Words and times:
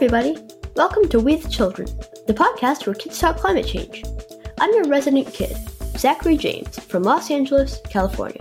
Everybody. 0.00 0.38
Welcome 0.76 1.08
to 1.08 1.18
We 1.18 1.34
the 1.34 1.48
Children, 1.48 1.88
the 2.28 2.32
podcast 2.32 2.86
where 2.86 2.94
kids 2.94 3.18
talk 3.18 3.36
climate 3.36 3.66
change. 3.66 4.04
I'm 4.60 4.72
your 4.72 4.84
resident 4.84 5.34
kid, 5.34 5.56
Zachary 5.98 6.36
James, 6.36 6.78
from 6.78 7.02
Los 7.02 7.32
Angeles, 7.32 7.80
California. 7.90 8.40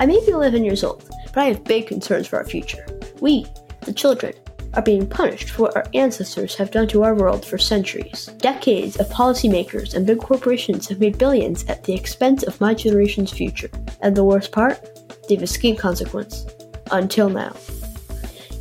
I 0.00 0.06
may 0.06 0.18
be 0.26 0.32
11 0.32 0.64
years 0.64 0.82
old, 0.82 1.08
but 1.26 1.38
I 1.38 1.44
have 1.44 1.62
big 1.62 1.86
concerns 1.86 2.26
for 2.26 2.36
our 2.36 2.44
future. 2.44 2.84
We, 3.20 3.46
the 3.82 3.92
children, 3.92 4.34
are 4.74 4.82
being 4.82 5.06
punished 5.06 5.50
for 5.50 5.62
what 5.62 5.76
our 5.76 5.86
ancestors 5.94 6.56
have 6.56 6.72
done 6.72 6.88
to 6.88 7.04
our 7.04 7.14
world 7.14 7.44
for 7.44 7.56
centuries. 7.56 8.26
Decades 8.38 8.96
of 8.96 9.06
policymakers 9.06 9.94
and 9.94 10.04
big 10.04 10.18
corporations 10.18 10.88
have 10.88 10.98
made 10.98 11.16
billions 11.16 11.64
at 11.66 11.84
the 11.84 11.94
expense 11.94 12.42
of 12.42 12.60
my 12.60 12.74
generation's 12.74 13.30
future. 13.30 13.70
And 14.00 14.16
the 14.16 14.24
worst 14.24 14.50
part? 14.50 14.80
They've 15.28 15.40
escaped 15.40 15.78
consequence. 15.78 16.44
Until 16.90 17.30
now. 17.30 17.54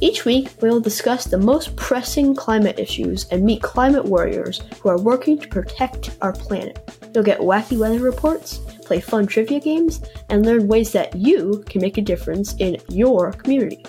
Each 0.02 0.24
week, 0.24 0.54
we 0.62 0.70
will 0.70 0.80
discuss 0.80 1.26
the 1.26 1.38
most 1.38 1.76
pressing 1.76 2.34
climate 2.34 2.80
issues 2.80 3.28
and 3.32 3.44
meet 3.44 3.62
climate 3.62 4.06
warriors 4.06 4.62
who 4.80 4.88
are 4.88 4.98
working 4.98 5.38
to 5.38 5.48
protect 5.50 6.16
our 6.22 6.32
planet. 6.32 6.80
You'll 7.14 7.26
get 7.26 7.40
wacky 7.40 7.78
weather 7.78 8.00
reports, 8.00 8.60
play 8.86 9.02
fun 9.02 9.28
trivia 9.28 9.60
games, 9.60 10.02
and 10.30 10.46
learn 10.46 10.70
ways 10.70 10.94
that 10.94 11.16
you 11.16 11.66
can 11.68 11.82
make 11.82 11.98
a 11.98 12.02
difference 12.02 12.56
in 12.60 12.78
your 12.88 13.34
community. 13.34 13.86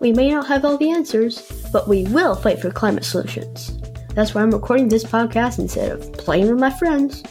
We 0.00 0.12
may 0.12 0.30
not 0.30 0.48
have 0.48 0.64
all 0.64 0.76
the 0.76 0.90
answers, 0.90 1.52
but 1.72 1.88
we 1.88 2.02
will 2.04 2.34
fight 2.34 2.60
for 2.60 2.70
climate 2.70 3.04
solutions. 3.04 3.78
That's 4.14 4.34
why 4.34 4.42
I'm 4.42 4.50
recording 4.50 4.88
this 4.88 5.04
podcast 5.04 5.60
instead 5.60 5.92
of 5.92 6.12
playing 6.14 6.50
with 6.50 6.58
my 6.58 6.70
friends. 6.70 7.22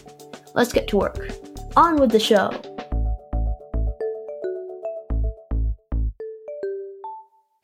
Let's 0.54 0.72
get 0.72 0.88
to 0.90 0.98
work. 0.98 1.30
On 1.76 1.98
with 1.98 2.12
the 2.12 2.20
show. 2.20 2.52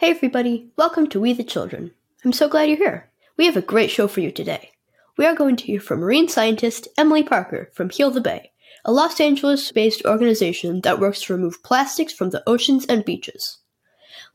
Hey 0.02 0.10
everybody, 0.10 0.72
welcome 0.78 1.06
to 1.10 1.20
We 1.20 1.34
the 1.34 1.44
Children. 1.44 1.92
I'm 2.26 2.34
so 2.34 2.50
glad 2.50 2.70
you're 2.70 2.78
here. 2.78 3.12
We 3.38 3.46
have 3.46 3.56
a 3.56 3.62
great 3.62 3.92
show 3.92 4.08
for 4.08 4.20
you 4.20 4.32
today. 4.32 4.72
We 5.16 5.28
are 5.28 5.36
going 5.36 5.58
to 5.58 5.64
hear 5.64 5.80
from 5.80 6.00
marine 6.00 6.28
scientist 6.28 6.88
Emily 6.98 7.22
Parker 7.22 7.70
from 7.76 7.92
Heal 7.92 8.10
the 8.10 8.20
Bay, 8.20 8.52
a 8.84 8.92
Los 8.92 9.22
Angeles 9.22 9.72
based 9.72 10.04
organization 10.04 10.82
that 10.82 11.00
works 11.00 11.22
to 11.22 11.34
remove 11.36 11.62
plastics 11.62 12.14
from 12.14 12.32
the 12.32 12.42
oceans 12.50 12.84
and 12.88 13.06
beaches. 13.06 13.60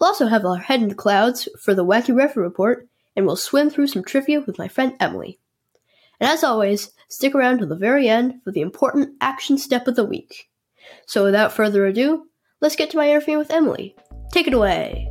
We'll 0.01 0.07
also 0.07 0.29
have 0.29 0.45
our 0.45 0.59
head 0.59 0.83
in 0.83 0.89
the 0.89 0.95
clouds 0.95 1.49
for 1.61 1.75
the 1.75 1.85
Wacky 1.85 2.15
Weather 2.15 2.41
Report, 2.41 2.87
and 3.17 3.27
we'll 3.27 3.35
swim 3.35 3.69
through 3.69 3.89
some 3.89 4.05
trivia 4.05 4.43
with 4.43 4.61
my 4.61 4.69
friend 4.69 4.95
Emily. 5.01 5.41
And 6.21 6.31
as 6.31 6.45
always, 6.45 6.93
stick 7.09 7.35
around 7.35 7.59
till 7.59 7.67
the 7.67 7.75
very 7.75 8.09
end 8.09 8.41
for 8.45 8.53
the 8.53 8.61
important 8.61 9.17
action 9.21 9.59
step 9.59 9.89
of 9.89 9.97
the 9.97 10.05
week. 10.05 10.49
So 11.07 11.25
without 11.25 11.53
further 11.53 11.87
ado, 11.87 12.27
let's 12.61 12.77
get 12.77 12.91
to 12.91 12.97
my 12.97 13.11
interview 13.11 13.37
with 13.37 13.51
Emily. 13.51 13.97
Take 14.31 14.47
it 14.47 14.55
away. 14.55 15.11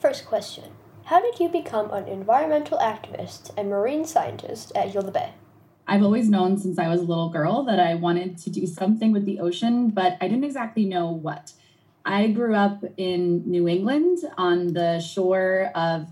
First 0.00 0.26
question 0.26 0.74
How 1.06 1.20
did 1.20 1.40
you 1.40 1.48
become 1.48 1.90
an 1.90 2.06
environmental 2.06 2.78
activist 2.78 3.50
and 3.56 3.68
marine 3.68 4.04
scientist 4.04 4.70
at 4.76 4.92
the 4.92 5.10
Bay? 5.10 5.32
I've 5.88 6.04
always 6.04 6.28
known 6.28 6.56
since 6.56 6.78
I 6.78 6.86
was 6.86 7.00
a 7.00 7.04
little 7.04 7.30
girl 7.30 7.64
that 7.64 7.80
I 7.80 7.96
wanted 7.96 8.38
to 8.38 8.50
do 8.50 8.64
something 8.64 9.10
with 9.10 9.24
the 9.24 9.40
ocean, 9.40 9.90
but 9.90 10.16
I 10.20 10.28
didn't 10.28 10.44
exactly 10.44 10.84
know 10.84 11.10
what. 11.10 11.52
I 12.04 12.28
grew 12.28 12.54
up 12.54 12.84
in 12.96 13.42
New 13.44 13.66
England 13.66 14.18
on 14.36 14.72
the 14.72 15.00
shore 15.00 15.72
of 15.74 16.06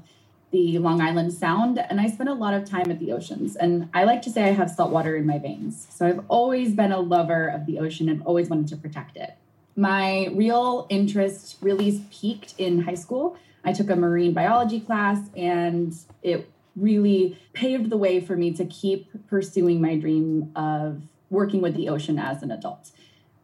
the 0.50 0.80
Long 0.80 1.00
Island 1.00 1.32
Sound, 1.32 1.78
and 1.78 2.00
I 2.00 2.08
spent 2.08 2.28
a 2.28 2.34
lot 2.34 2.54
of 2.54 2.68
time 2.68 2.90
at 2.90 2.98
the 2.98 3.12
oceans. 3.12 3.54
And 3.54 3.88
I 3.94 4.02
like 4.02 4.20
to 4.22 4.30
say 4.30 4.46
I 4.46 4.52
have 4.52 4.68
salt 4.68 4.90
water 4.90 5.14
in 5.14 5.26
my 5.26 5.38
veins. 5.38 5.86
So 5.90 6.08
I've 6.08 6.24
always 6.26 6.72
been 6.72 6.90
a 6.90 6.98
lover 6.98 7.46
of 7.46 7.66
the 7.66 7.78
ocean 7.78 8.08
and 8.08 8.20
always 8.24 8.48
wanted 8.48 8.66
to 8.66 8.76
protect 8.76 9.16
it. 9.16 9.36
My 9.76 10.28
real 10.32 10.88
interest 10.90 11.58
really 11.60 12.04
peaked 12.10 12.54
in 12.58 12.80
high 12.80 12.94
school. 12.94 13.38
I 13.66 13.72
took 13.72 13.90
a 13.90 13.96
marine 13.96 14.32
biology 14.32 14.80
class, 14.80 15.18
and 15.36 15.94
it 16.22 16.48
really 16.76 17.38
paved 17.52 17.90
the 17.90 17.96
way 17.96 18.20
for 18.20 18.36
me 18.36 18.52
to 18.52 18.64
keep 18.64 19.08
pursuing 19.28 19.80
my 19.80 19.96
dream 19.96 20.52
of 20.54 21.02
working 21.30 21.60
with 21.60 21.74
the 21.74 21.88
ocean 21.88 22.18
as 22.18 22.42
an 22.42 22.50
adult. 22.50 22.90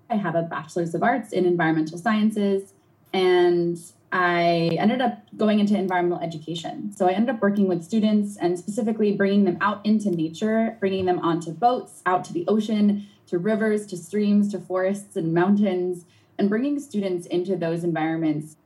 I 0.08 0.16
have 0.16 0.34
a 0.34 0.42
bachelor's 0.42 0.94
of 0.94 1.02
arts 1.02 1.32
in 1.32 1.46
environmental 1.46 1.98
sciences 1.98 2.74
and 3.12 3.78
I 4.12 4.76
ended 4.78 5.00
up 5.00 5.22
going 5.36 5.58
into 5.58 5.76
environmental 5.76 6.22
education. 6.22 6.92
So 6.94 7.08
I 7.08 7.12
ended 7.12 7.34
up 7.34 7.40
working 7.40 7.66
with 7.66 7.82
students 7.82 8.36
and 8.36 8.58
specifically 8.58 9.12
bringing 9.12 9.44
them 9.44 9.56
out 9.62 9.84
into 9.86 10.10
nature, 10.10 10.76
bringing 10.80 11.06
them 11.06 11.18
onto 11.20 11.50
boats, 11.50 12.02
out 12.04 12.24
to 12.26 12.32
the 12.34 12.44
ocean, 12.46 13.06
to 13.28 13.38
rivers, 13.38 13.86
to 13.86 13.96
streams, 13.96 14.50
to 14.52 14.58
forests 14.60 15.16
and 15.16 15.32
mountains, 15.32 16.04
and 16.38 16.50
bringing 16.50 16.78
students 16.78 17.26
into 17.26 17.56
those 17.56 17.84
environments. 17.84 18.56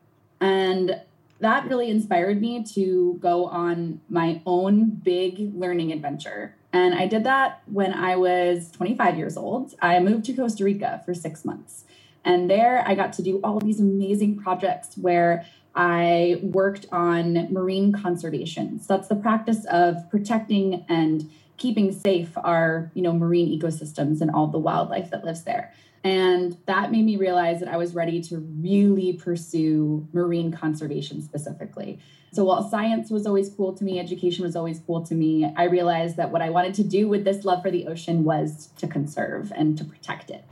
And 0.41 1.01
that 1.41 1.69
really 1.69 1.91
inspired 1.91 2.41
me 2.41 2.65
to 2.75 3.19
go 3.21 3.47
on 3.47 4.01
my 4.09 4.41
own 4.47 4.91
big 4.91 5.53
learning 5.55 5.93
adventure. 5.93 6.57
And 6.73 6.95
I 6.95 7.07
did 7.07 7.25
that 7.25 7.63
when 7.67 7.93
I 7.93 8.17
was 8.17 8.71
25 8.71 9.17
years 9.17 9.37
old. 9.37 9.75
I 9.81 9.99
moved 10.01 10.25
to 10.27 10.35
Costa 10.35 10.65
Rica 10.65 11.03
for 11.05 11.15
six 11.15 11.45
months. 11.45 11.85
And 12.25 12.51
there 12.51 12.83
I 12.87 12.95
got 12.95 13.13
to 13.15 13.23
do 13.23 13.41
all 13.45 13.61
these 13.61 13.81
amazing 13.81 14.39
projects 14.39 14.97
where 14.97 15.47
I 15.75 16.41
worked 16.43 16.87
on 16.91 17.53
marine 17.53 17.93
conservation. 17.93 18.81
So 18.81 18.97
that's 18.97 19.09
the 19.09 19.15
practice 19.15 19.65
of 19.67 20.11
protecting 20.11 20.85
and 20.89 21.31
keeping 21.59 21.93
safe 21.93 22.31
our, 22.37 22.91
you 22.95 23.03
know, 23.03 23.13
marine 23.13 23.59
ecosystems 23.59 24.21
and 24.21 24.31
all 24.31 24.47
the 24.47 24.59
wildlife 24.59 25.11
that 25.11 25.25
lives 25.25 25.45
there. 25.45 25.73
And 26.07 26.57
that 26.67 26.93
made 26.93 27.05
me 27.05 27.17
realize 27.17 27.59
that 27.59 27.69
I 27.69 27.77
was 27.77 27.93
ready 27.93 28.23
to 28.23 28.39
really 28.39 29.15
pursue 29.15 30.07
marine 30.13 30.53
conservation 30.53 31.21
specifically. 31.21 31.99
So 32.33 32.45
while 32.45 32.71
science 32.71 33.11
was 33.11 33.27
always 33.27 33.51
cool 33.51 33.73
to 33.73 33.83
me, 33.83 33.99
education 33.99 34.45
was 34.45 34.55
always 34.55 34.79
cool 34.87 35.05
to 35.05 35.17
me, 35.17 35.53
I 35.57 35.65
realized 35.65 36.17
that 36.17 36.31
what 36.31 36.43
I 36.43 36.51
wanted 36.51 36.75
to 36.75 36.85
do 36.85 37.09
with 37.09 37.25
this 37.25 37.45
love 37.45 37.61
for 37.61 37.73
the 37.73 37.89
ocean 37.89 38.23
was 38.23 38.69
to 38.79 38.87
conserve 38.87 39.53
and 39.57 39.77
to 39.79 39.85
protect 39.85 40.31
it. 40.31 40.45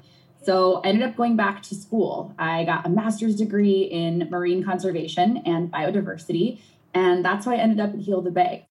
So 0.43 0.81
I 0.83 0.89
ended 0.89 1.09
up 1.09 1.17
going 1.17 1.37
back 1.37 1.63
to 1.65 1.77
school. 1.77 2.35
I 2.37 2.65
got 2.65 2.85
a 2.85 2.89
master's 2.89 3.37
degree 3.37 3.83
in 3.83 4.29
marine 4.31 4.65
conservation 4.65 5.37
and 5.47 5.71
biodiversity, 5.71 6.59
and 6.93 7.25
that's 7.25 7.47
why 7.47 7.55
I 7.55 7.59
ended 7.59 7.79
up 7.79 7.95
at 7.95 8.01
Heal 8.01 8.23
the 8.23 8.33
Bay. 8.33 8.67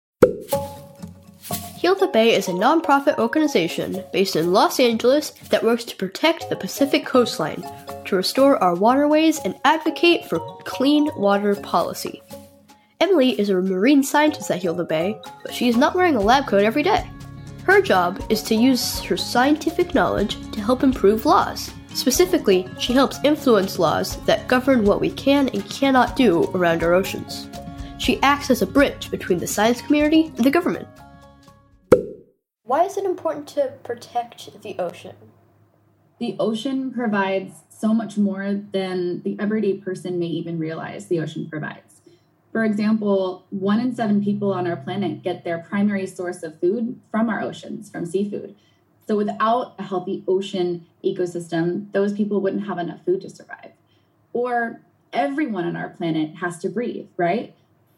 Heal 1.78 1.94
the 1.94 2.08
Bay 2.08 2.34
is 2.34 2.48
a 2.48 2.52
nonprofit 2.52 3.18
organization 3.18 4.02
based 4.12 4.34
in 4.34 4.52
Los 4.52 4.80
Angeles 4.80 5.30
that 5.50 5.62
works 5.62 5.84
to 5.84 5.94
protect 5.94 6.50
the 6.50 6.56
Pacific 6.56 7.06
coastline, 7.06 7.64
to 8.04 8.16
restore 8.16 8.60
our 8.60 8.74
waterways, 8.74 9.38
and 9.44 9.54
advocate 9.64 10.24
for 10.24 10.40
clean 10.64 11.08
water 11.16 11.54
policy. 11.54 12.20
Emily 12.98 13.38
is 13.38 13.48
a 13.48 13.54
marine 13.54 14.02
scientist 14.02 14.50
at 14.50 14.58
Heal 14.60 14.74
the 14.74 14.82
Bay, 14.82 15.20
but 15.44 15.54
she 15.54 15.68
is 15.68 15.76
not 15.76 15.94
wearing 15.94 16.16
a 16.16 16.20
lab 16.20 16.48
coat 16.48 16.64
every 16.64 16.82
day. 16.82 17.08
Her 17.62 17.80
job 17.80 18.20
is 18.28 18.42
to 18.42 18.56
use 18.56 18.98
her 19.02 19.16
scientific 19.16 19.94
knowledge 19.94 20.34
to 20.50 20.60
help 20.60 20.82
improve 20.82 21.26
laws. 21.26 21.70
Specifically, 21.94 22.68
she 22.80 22.92
helps 22.92 23.22
influence 23.22 23.78
laws 23.78 24.16
that 24.24 24.48
govern 24.48 24.84
what 24.84 25.00
we 25.00 25.10
can 25.10 25.48
and 25.50 25.70
cannot 25.70 26.16
do 26.16 26.42
around 26.56 26.82
our 26.82 26.94
oceans. 26.94 27.48
She 27.98 28.20
acts 28.22 28.50
as 28.50 28.62
a 28.62 28.66
bridge 28.66 29.12
between 29.12 29.38
the 29.38 29.46
science 29.46 29.80
community 29.80 30.32
and 30.36 30.44
the 30.44 30.50
government. 30.50 30.88
Why 32.68 32.84
is 32.84 32.98
it 32.98 33.06
important 33.06 33.48
to 33.48 33.72
protect 33.82 34.60
the 34.60 34.78
ocean? 34.78 35.16
The 36.18 36.36
ocean 36.38 36.92
provides 36.92 37.62
so 37.70 37.94
much 37.94 38.18
more 38.18 38.52
than 38.52 39.22
the 39.22 39.38
everyday 39.40 39.78
person 39.78 40.18
may 40.18 40.26
even 40.26 40.58
realize 40.58 41.06
the 41.06 41.18
ocean 41.18 41.48
provides. 41.48 42.02
For 42.52 42.66
example, 42.66 43.46
one 43.48 43.80
in 43.80 43.94
seven 43.94 44.22
people 44.22 44.52
on 44.52 44.66
our 44.66 44.76
planet 44.76 45.22
get 45.22 45.44
their 45.44 45.60
primary 45.60 46.06
source 46.06 46.42
of 46.42 46.60
food 46.60 47.00
from 47.10 47.30
our 47.30 47.40
oceans, 47.40 47.88
from 47.88 48.04
seafood. 48.04 48.54
So 49.06 49.16
without 49.16 49.74
a 49.78 49.84
healthy 49.84 50.22
ocean 50.28 50.84
ecosystem, 51.02 51.90
those 51.92 52.12
people 52.12 52.42
wouldn't 52.42 52.66
have 52.66 52.76
enough 52.76 53.02
food 53.02 53.22
to 53.22 53.30
survive. 53.30 53.72
Or 54.34 54.82
everyone 55.14 55.64
on 55.64 55.74
our 55.74 55.88
planet 55.88 56.34
has 56.42 56.58
to 56.58 56.68
breathe, 56.68 57.06
right? 57.16 57.54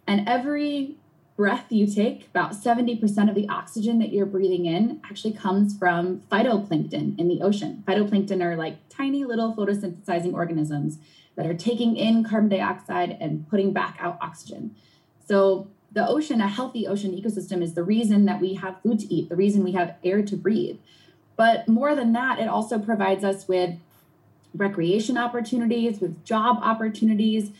And 0.07 0.29
every 0.29 1.00
breath 1.41 1.65
you 1.71 1.87
take, 1.87 2.27
about 2.27 2.53
70% 2.53 3.01
of 3.31 3.35
the 3.35 3.49
oxygen 3.49 3.99
that 3.99 4.13
you're 4.13 4.27
breathing 4.27 4.67
in 4.67 5.01
actually 5.03 5.33
comes 5.33 5.75
from 5.75 6.21
phytoplankton 6.31 7.19
in 7.19 7.29
the 7.29 7.41
ocean. 7.41 7.83
Phytoplankton 7.89 8.43
are 8.43 8.57
like 8.57 8.77
tiny 8.91 9.25
little 9.25 9.55
photosynthesizing 9.55 10.35
organisms 10.35 10.99
that 11.37 11.47
are 11.47 11.55
taking 11.55 11.97
in 11.97 12.25
carbon 12.25 12.51
dioxide 12.51 13.17
and 13.23 13.49
putting 13.49 13.73
back 13.73 13.97
out 14.01 14.19
oxygen. 14.21 14.77
So, 15.27 15.69
the 15.91 16.07
ocean, 16.07 16.43
a 16.43 16.47
healthy 16.47 16.87
ocean 16.87 17.13
ecosystem, 17.13 17.63
is 17.63 17.73
the 17.73 17.85
reason 17.85 18.27
that 18.27 18.39
we 18.39 18.53
have 18.57 18.77
food 18.83 18.99
to 18.99 19.15
eat, 19.15 19.31
the 19.31 19.35
reason 19.35 19.65
we 19.65 19.73
have 19.73 19.95
air 20.05 20.23
to 20.23 20.37
breathe. 20.37 20.77
But 21.37 21.67
more 21.67 21.95
than 21.95 22.13
that, 22.13 22.39
it 22.39 22.49
also 22.49 22.79
provides 22.79 23.25
us 23.25 23.49
with 23.49 23.77
recreation 24.55 25.17
opportunities, 25.17 26.01
with 26.01 26.23
job 26.23 26.59
opportunities, 26.61 27.51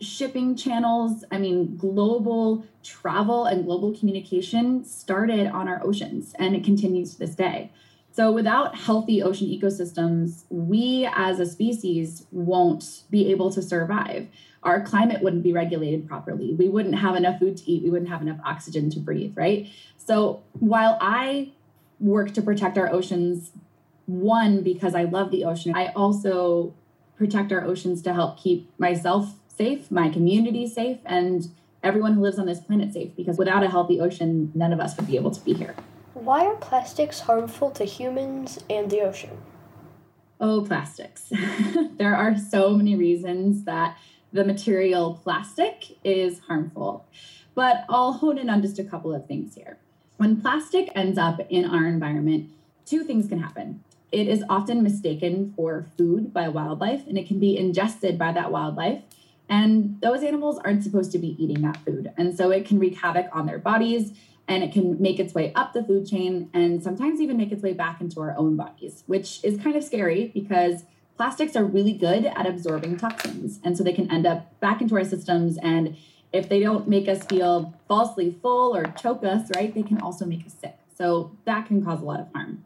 shipping 0.00 0.56
channels, 0.56 1.24
I 1.30 1.38
mean, 1.38 1.76
global 1.76 2.64
travel 2.82 3.46
and 3.46 3.64
global 3.64 3.92
communication 3.96 4.84
started 4.84 5.46
on 5.46 5.68
our 5.68 5.84
oceans 5.84 6.34
and 6.38 6.54
it 6.54 6.64
continues 6.64 7.14
to 7.14 7.18
this 7.18 7.34
day. 7.34 7.72
So, 8.12 8.32
without 8.32 8.74
healthy 8.74 9.22
ocean 9.22 9.46
ecosystems, 9.46 10.44
we 10.50 11.08
as 11.14 11.38
a 11.38 11.46
species 11.46 12.26
won't 12.32 13.02
be 13.10 13.30
able 13.30 13.52
to 13.52 13.62
survive. 13.62 14.28
Our 14.64 14.82
climate 14.82 15.22
wouldn't 15.22 15.44
be 15.44 15.52
regulated 15.52 16.08
properly. 16.08 16.52
We 16.52 16.68
wouldn't 16.68 16.96
have 16.96 17.14
enough 17.14 17.38
food 17.38 17.58
to 17.58 17.70
eat. 17.70 17.84
We 17.84 17.90
wouldn't 17.90 18.10
have 18.10 18.22
enough 18.22 18.40
oxygen 18.44 18.90
to 18.90 18.98
breathe, 18.98 19.34
right? 19.36 19.68
So, 19.98 20.42
while 20.54 20.98
I 21.00 21.52
work 22.00 22.34
to 22.34 22.42
protect 22.42 22.76
our 22.76 22.92
oceans, 22.92 23.52
one, 24.06 24.62
because 24.62 24.94
I 24.94 25.04
love 25.04 25.30
the 25.30 25.44
ocean, 25.44 25.76
I 25.76 25.88
also 25.88 26.74
protect 27.16 27.52
our 27.52 27.62
oceans 27.62 28.02
to 28.02 28.14
help 28.14 28.38
keep 28.38 28.70
myself 28.78 29.34
safe, 29.58 29.90
my 29.90 30.08
community 30.08 30.66
safe, 30.66 30.98
and 31.04 31.48
everyone 31.82 32.14
who 32.14 32.22
lives 32.22 32.38
on 32.38 32.46
this 32.46 32.60
planet 32.60 32.92
safe 32.92 33.14
because 33.16 33.36
without 33.36 33.62
a 33.62 33.68
healthy 33.68 34.00
ocean, 34.00 34.50
none 34.54 34.72
of 34.72 34.80
us 34.80 34.96
would 34.96 35.06
be 35.06 35.16
able 35.16 35.32
to 35.32 35.40
be 35.44 35.52
here. 35.52 35.74
Why 36.14 36.46
are 36.46 36.54
plastics 36.54 37.20
harmful 37.20 37.70
to 37.72 37.84
humans 37.84 38.58
and 38.70 38.90
the 38.90 39.00
ocean? 39.02 39.36
Oh, 40.40 40.64
plastics. 40.64 41.32
there 41.96 42.14
are 42.14 42.36
so 42.36 42.70
many 42.70 42.94
reasons 42.94 43.64
that 43.64 43.98
the 44.32 44.44
material 44.44 45.20
plastic 45.22 45.98
is 46.04 46.40
harmful. 46.40 47.06
But 47.54 47.84
I'll 47.88 48.12
hone 48.12 48.38
in 48.38 48.48
on 48.48 48.62
just 48.62 48.78
a 48.78 48.84
couple 48.84 49.12
of 49.12 49.26
things 49.26 49.56
here. 49.56 49.78
When 50.16 50.40
plastic 50.40 50.90
ends 50.94 51.18
up 51.18 51.40
in 51.48 51.64
our 51.64 51.86
environment, 51.86 52.50
two 52.86 53.02
things 53.02 53.28
can 53.28 53.40
happen. 53.40 53.82
It 54.12 54.28
is 54.28 54.44
often 54.48 54.82
mistaken 54.82 55.52
for 55.54 55.86
food 55.96 56.32
by 56.32 56.48
wildlife, 56.48 57.06
and 57.06 57.18
it 57.18 57.26
can 57.26 57.38
be 57.38 57.58
ingested 57.58 58.18
by 58.18 58.32
that 58.32 58.50
wildlife 58.50 59.02
and 59.48 60.00
those 60.00 60.22
animals 60.22 60.58
aren't 60.64 60.82
supposed 60.82 61.12
to 61.12 61.18
be 61.18 61.42
eating 61.42 61.62
that 61.62 61.78
food. 61.78 62.12
And 62.16 62.36
so 62.36 62.50
it 62.50 62.66
can 62.66 62.78
wreak 62.78 62.96
havoc 62.96 63.28
on 63.32 63.46
their 63.46 63.58
bodies 63.58 64.12
and 64.46 64.62
it 64.62 64.72
can 64.72 65.00
make 65.00 65.18
its 65.18 65.34
way 65.34 65.52
up 65.54 65.72
the 65.72 65.84
food 65.84 66.06
chain 66.06 66.50
and 66.52 66.82
sometimes 66.82 67.20
even 67.20 67.36
make 67.36 67.52
its 67.52 67.62
way 67.62 67.72
back 67.72 68.00
into 68.00 68.20
our 68.20 68.36
own 68.36 68.56
bodies, 68.56 69.04
which 69.06 69.40
is 69.44 69.60
kind 69.60 69.76
of 69.76 69.84
scary 69.84 70.30
because 70.34 70.84
plastics 71.16 71.56
are 71.56 71.64
really 71.64 71.92
good 71.92 72.24
at 72.24 72.46
absorbing 72.46 72.96
toxins. 72.96 73.60
And 73.64 73.76
so 73.76 73.84
they 73.84 73.92
can 73.92 74.10
end 74.10 74.26
up 74.26 74.58
back 74.60 74.80
into 74.80 74.96
our 74.96 75.04
systems. 75.04 75.58
And 75.58 75.96
if 76.32 76.48
they 76.48 76.60
don't 76.60 76.88
make 76.88 77.08
us 77.08 77.24
feel 77.24 77.74
falsely 77.88 78.38
full 78.42 78.74
or 78.74 78.84
choke 78.84 79.24
us, 79.24 79.50
right, 79.54 79.74
they 79.74 79.82
can 79.82 80.00
also 80.00 80.24
make 80.24 80.46
us 80.46 80.54
sick. 80.58 80.78
So 80.96 81.36
that 81.44 81.66
can 81.66 81.84
cause 81.84 82.00
a 82.00 82.04
lot 82.04 82.20
of 82.20 82.28
harm. 82.32 82.64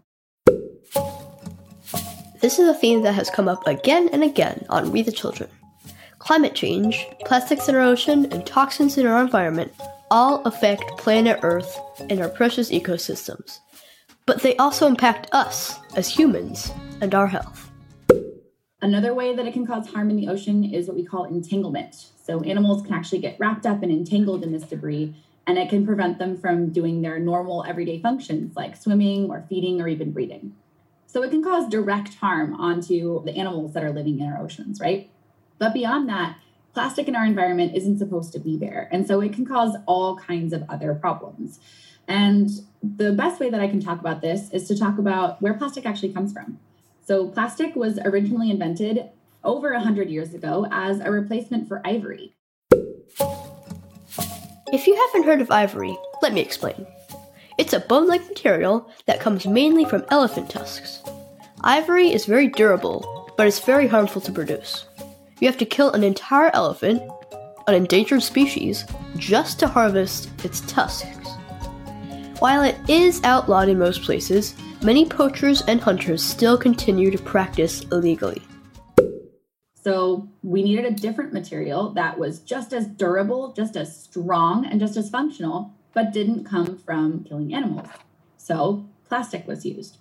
This 2.40 2.58
is 2.58 2.68
a 2.68 2.74
theme 2.74 3.02
that 3.02 3.12
has 3.12 3.30
come 3.30 3.48
up 3.48 3.66
again 3.66 4.08
and 4.12 4.22
again 4.22 4.66
on 4.68 4.90
We 4.90 5.02
the 5.02 5.12
Children. 5.12 5.48
Climate 6.22 6.54
change, 6.54 7.04
plastics 7.24 7.68
in 7.68 7.74
our 7.74 7.80
ocean, 7.80 8.26
and 8.26 8.46
toxins 8.46 8.96
in 8.96 9.06
our 9.06 9.20
environment 9.20 9.72
all 10.08 10.40
affect 10.44 10.96
planet 10.96 11.40
Earth 11.42 11.80
and 12.08 12.20
our 12.20 12.28
precious 12.28 12.70
ecosystems. 12.70 13.58
But 14.24 14.40
they 14.40 14.56
also 14.56 14.86
impact 14.86 15.28
us 15.32 15.80
as 15.96 16.08
humans 16.08 16.70
and 17.00 17.12
our 17.12 17.26
health. 17.26 17.72
Another 18.80 19.12
way 19.12 19.34
that 19.34 19.48
it 19.48 19.52
can 19.52 19.66
cause 19.66 19.88
harm 19.88 20.10
in 20.10 20.16
the 20.16 20.28
ocean 20.28 20.62
is 20.62 20.86
what 20.86 20.96
we 20.96 21.04
call 21.04 21.24
entanglement. 21.24 22.10
So 22.24 22.40
animals 22.42 22.82
can 22.82 22.94
actually 22.94 23.18
get 23.18 23.36
wrapped 23.40 23.66
up 23.66 23.82
and 23.82 23.90
entangled 23.90 24.44
in 24.44 24.52
this 24.52 24.62
debris, 24.62 25.16
and 25.48 25.58
it 25.58 25.70
can 25.70 25.84
prevent 25.84 26.20
them 26.20 26.38
from 26.38 26.70
doing 26.70 27.02
their 27.02 27.18
normal 27.18 27.64
everyday 27.64 28.00
functions 28.00 28.54
like 28.54 28.76
swimming 28.76 29.28
or 29.28 29.44
feeding 29.48 29.80
or 29.80 29.88
even 29.88 30.12
breathing. 30.12 30.54
So 31.08 31.20
it 31.24 31.30
can 31.30 31.42
cause 31.42 31.68
direct 31.68 32.14
harm 32.14 32.54
onto 32.54 33.24
the 33.24 33.36
animals 33.36 33.72
that 33.72 33.82
are 33.82 33.92
living 33.92 34.20
in 34.20 34.28
our 34.28 34.40
oceans, 34.40 34.78
right? 34.80 35.10
But 35.58 35.74
beyond 35.74 36.08
that, 36.08 36.36
plastic 36.74 37.08
in 37.08 37.16
our 37.16 37.24
environment 37.24 37.76
isn't 37.76 37.98
supposed 37.98 38.32
to 38.32 38.38
be 38.38 38.56
there. 38.56 38.88
And 38.90 39.06
so 39.06 39.20
it 39.20 39.32
can 39.32 39.46
cause 39.46 39.76
all 39.86 40.16
kinds 40.16 40.52
of 40.52 40.64
other 40.68 40.94
problems. 40.94 41.60
And 42.08 42.50
the 42.82 43.12
best 43.12 43.40
way 43.40 43.50
that 43.50 43.60
I 43.60 43.68
can 43.68 43.80
talk 43.80 44.00
about 44.00 44.20
this 44.20 44.50
is 44.50 44.66
to 44.68 44.78
talk 44.78 44.98
about 44.98 45.40
where 45.40 45.54
plastic 45.54 45.86
actually 45.86 46.12
comes 46.12 46.32
from. 46.32 46.58
So, 47.04 47.28
plastic 47.28 47.74
was 47.74 47.98
originally 48.04 48.50
invented 48.50 49.08
over 49.44 49.72
100 49.72 50.08
years 50.08 50.34
ago 50.34 50.66
as 50.70 51.00
a 51.00 51.10
replacement 51.10 51.68
for 51.68 51.80
ivory. 51.84 52.34
If 54.72 54.86
you 54.86 54.96
haven't 54.96 55.26
heard 55.26 55.40
of 55.40 55.50
ivory, 55.50 55.96
let 56.22 56.32
me 56.32 56.40
explain. 56.40 56.86
It's 57.58 57.72
a 57.72 57.80
bone 57.80 58.08
like 58.08 58.26
material 58.28 58.90
that 59.06 59.20
comes 59.20 59.46
mainly 59.46 59.84
from 59.84 60.04
elephant 60.10 60.48
tusks. 60.48 61.02
Ivory 61.62 62.12
is 62.12 62.24
very 62.24 62.48
durable, 62.48 63.32
but 63.36 63.46
it's 63.46 63.60
very 63.60 63.86
harmful 63.86 64.20
to 64.22 64.32
produce 64.32 64.86
you 65.42 65.48
have 65.48 65.58
to 65.58 65.64
kill 65.64 65.90
an 65.90 66.04
entire 66.04 66.52
elephant, 66.54 67.02
an 67.66 67.74
endangered 67.74 68.22
species, 68.22 68.84
just 69.16 69.58
to 69.58 69.66
harvest 69.66 70.30
its 70.44 70.60
tusks. 70.60 71.30
While 72.38 72.62
it 72.62 72.76
is 72.88 73.20
outlawed 73.24 73.68
in 73.68 73.76
most 73.76 74.02
places, 74.02 74.54
many 74.84 75.04
poachers 75.04 75.62
and 75.62 75.80
hunters 75.80 76.22
still 76.22 76.56
continue 76.56 77.10
to 77.10 77.18
practice 77.18 77.80
illegally. 77.90 78.40
So, 79.74 80.28
we 80.44 80.62
needed 80.62 80.84
a 80.84 80.92
different 80.92 81.32
material 81.32 81.90
that 81.94 82.16
was 82.16 82.38
just 82.38 82.72
as 82.72 82.86
durable, 82.86 83.52
just 83.52 83.74
as 83.74 84.00
strong, 84.00 84.64
and 84.64 84.78
just 84.78 84.96
as 84.96 85.10
functional, 85.10 85.74
but 85.92 86.12
didn't 86.12 86.44
come 86.44 86.78
from 86.78 87.24
killing 87.24 87.52
animals. 87.52 87.88
So, 88.36 88.86
plastic 89.08 89.48
was 89.48 89.66
used. 89.66 89.96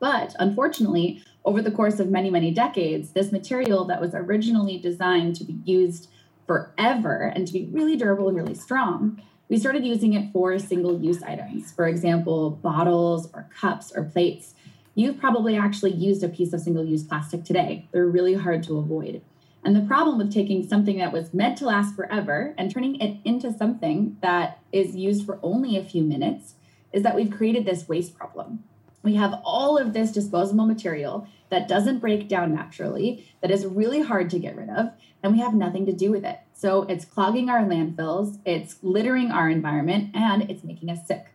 But 0.00 0.34
unfortunately, 0.38 1.22
over 1.48 1.62
the 1.62 1.70
course 1.70 1.98
of 1.98 2.10
many, 2.10 2.28
many 2.28 2.50
decades, 2.50 3.12
this 3.12 3.32
material 3.32 3.86
that 3.86 4.02
was 4.02 4.12
originally 4.12 4.76
designed 4.76 5.34
to 5.34 5.44
be 5.44 5.58
used 5.64 6.10
forever 6.46 7.32
and 7.34 7.46
to 7.46 7.54
be 7.54 7.70
really 7.72 7.96
durable 7.96 8.28
and 8.28 8.36
really 8.36 8.54
strong, 8.54 9.18
we 9.48 9.56
started 9.56 9.82
using 9.82 10.12
it 10.12 10.30
for 10.30 10.58
single 10.58 11.00
use 11.00 11.22
items. 11.22 11.72
For 11.72 11.88
example, 11.88 12.50
bottles 12.50 13.30
or 13.32 13.48
cups 13.58 13.90
or 13.96 14.04
plates. 14.04 14.52
You've 14.94 15.18
probably 15.18 15.56
actually 15.56 15.92
used 15.92 16.22
a 16.22 16.28
piece 16.28 16.52
of 16.52 16.60
single 16.60 16.84
use 16.84 17.02
plastic 17.02 17.44
today. 17.44 17.88
They're 17.92 18.06
really 18.06 18.34
hard 18.34 18.62
to 18.64 18.76
avoid. 18.76 19.22
And 19.64 19.74
the 19.74 19.80
problem 19.80 20.18
with 20.18 20.30
taking 20.30 20.68
something 20.68 20.98
that 20.98 21.14
was 21.14 21.32
meant 21.32 21.56
to 21.58 21.64
last 21.64 21.96
forever 21.96 22.54
and 22.58 22.70
turning 22.70 23.00
it 23.00 23.20
into 23.24 23.54
something 23.54 24.18
that 24.20 24.58
is 24.70 24.94
used 24.94 25.24
for 25.24 25.38
only 25.42 25.78
a 25.78 25.84
few 25.84 26.02
minutes 26.02 26.56
is 26.92 27.02
that 27.04 27.16
we've 27.16 27.30
created 27.30 27.64
this 27.64 27.88
waste 27.88 28.14
problem 28.14 28.64
we 29.02 29.14
have 29.14 29.40
all 29.44 29.78
of 29.78 29.92
this 29.92 30.12
disposable 30.12 30.66
material 30.66 31.26
that 31.50 31.68
doesn't 31.68 31.98
break 31.98 32.28
down 32.28 32.54
naturally, 32.54 33.26
that 33.40 33.50
is 33.50 33.66
really 33.66 34.02
hard 34.02 34.30
to 34.30 34.38
get 34.38 34.56
rid 34.56 34.70
of, 34.70 34.90
and 35.22 35.32
we 35.32 35.38
have 35.40 35.54
nothing 35.54 35.86
to 35.86 35.92
do 35.92 36.10
with 36.10 36.24
it. 36.24 36.38
So 36.52 36.82
it's 36.82 37.04
clogging 37.04 37.48
our 37.48 37.62
landfills, 37.62 38.38
it's 38.44 38.76
littering 38.82 39.30
our 39.30 39.48
environment, 39.48 40.10
and 40.14 40.50
it's 40.50 40.64
making 40.64 40.90
us 40.90 41.06
sick. 41.06 41.26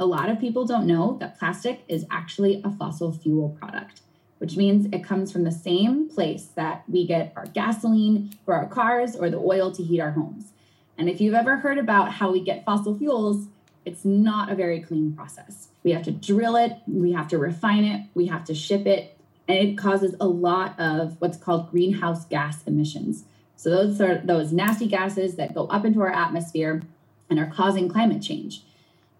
A 0.00 0.06
lot 0.06 0.30
of 0.30 0.38
people 0.38 0.64
don't 0.64 0.86
know 0.86 1.16
that 1.20 1.38
plastic 1.38 1.84
is 1.88 2.06
actually 2.10 2.62
a 2.64 2.70
fossil 2.70 3.12
fuel 3.12 3.56
product, 3.60 4.00
which 4.38 4.56
means 4.56 4.86
it 4.92 5.02
comes 5.04 5.32
from 5.32 5.44
the 5.44 5.50
same 5.50 6.08
place 6.08 6.46
that 6.54 6.84
we 6.88 7.06
get 7.06 7.32
our 7.36 7.46
gasoline 7.46 8.32
for 8.44 8.54
our 8.54 8.66
cars 8.66 9.16
or 9.16 9.28
the 9.28 9.38
oil 9.38 9.72
to 9.72 9.82
heat 9.82 10.00
our 10.00 10.12
homes. 10.12 10.52
And 10.96 11.08
if 11.08 11.20
you've 11.20 11.34
ever 11.34 11.56
heard 11.56 11.78
about 11.78 12.12
how 12.12 12.30
we 12.30 12.40
get 12.40 12.64
fossil 12.64 12.96
fuels, 12.96 13.48
it's 13.84 14.04
not 14.04 14.50
a 14.50 14.54
very 14.54 14.80
clean 14.80 15.12
process. 15.12 15.68
We 15.82 15.92
have 15.92 16.04
to 16.04 16.12
drill 16.12 16.56
it, 16.56 16.78
we 16.86 17.12
have 17.12 17.28
to 17.28 17.38
refine 17.38 17.84
it, 17.84 18.06
we 18.14 18.26
have 18.26 18.44
to 18.44 18.54
ship 18.54 18.86
it, 18.86 19.17
and 19.48 19.56
it 19.56 19.78
causes 19.78 20.14
a 20.20 20.28
lot 20.28 20.78
of 20.78 21.16
what's 21.20 21.38
called 21.38 21.70
greenhouse 21.70 22.26
gas 22.26 22.62
emissions. 22.64 23.24
So 23.56 23.70
those 23.70 24.00
are 24.00 24.18
those 24.18 24.52
nasty 24.52 24.86
gases 24.86 25.36
that 25.36 25.54
go 25.54 25.66
up 25.66 25.84
into 25.84 26.00
our 26.02 26.12
atmosphere 26.12 26.82
and 27.28 27.40
are 27.40 27.46
causing 27.46 27.88
climate 27.88 28.22
change. 28.22 28.62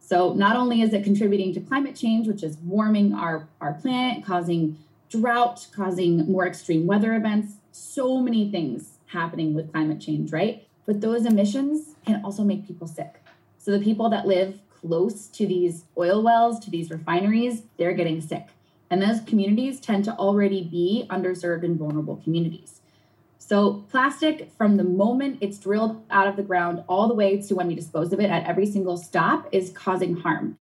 So 0.01 0.33
not 0.35 0.57
only 0.57 0.81
is 0.81 0.93
it 0.93 1.03
contributing 1.05 1.53
to 1.55 1.61
climate 1.61 1.97
change, 1.97 2.29
which 2.29 2.43
is 2.43 2.57
warming 2.59 3.13
our, 3.15 3.49
our 3.61 3.75
planet, 3.75 4.25
causing 4.25 4.79
drought, 5.11 5.67
causing 5.75 6.31
more 6.31 6.47
extreme 6.47 6.87
weather 6.87 7.15
events, 7.15 7.55
so 7.73 8.19
many 8.19 8.51
things 8.51 8.99
happening 9.07 9.55
with 9.55 9.73
climate 9.73 10.01
change, 10.01 10.33
right? 10.33 10.67
But 10.87 11.01
those 11.01 11.27
emissions 11.27 11.95
can 12.07 12.23
also 12.25 12.45
make 12.45 12.67
people 12.67 12.87
sick. 12.87 13.23
So 13.59 13.71
the 13.71 13.85
people 13.85 14.09
that 14.11 14.27
live 14.27 14.61
close 14.81 15.27
to 15.27 15.47
these 15.47 15.85
oil 15.97 16.23
wells, 16.23 16.61
to 16.61 16.71
these 16.71 16.91
refineries, 16.91 17.63
they're 17.77 17.93
getting 17.93 18.21
sick. 18.21 18.47
And 18.91 19.03
those 19.03 19.21
communities 19.21 19.81
tend 19.81 20.05
to 20.05 20.15
already 20.17 20.65
be 20.65 21.07
underserved 21.11 21.65
and 21.65 21.79
vulnerable 21.79 22.17
communities. 22.17 22.81
So, 23.39 23.85
plastic, 23.91 24.51
from 24.59 24.77
the 24.77 24.85
moment 24.85 25.39
it's 25.41 25.59
drilled 25.59 26.05
out 26.11 26.27
of 26.27 26.37
the 26.37 26.43
ground 26.43 26.85
all 26.89 27.09
the 27.09 27.15
way 27.15 27.41
to 27.41 27.55
when 27.55 27.67
we 27.67 27.75
dispose 27.75 28.13
of 28.13 28.21
it 28.21 28.31
at 28.31 28.47
every 28.47 28.67
single 28.67 28.97
stop, 28.97 29.49
is 29.53 29.71
causing 29.71 30.17
harm. 30.17 30.59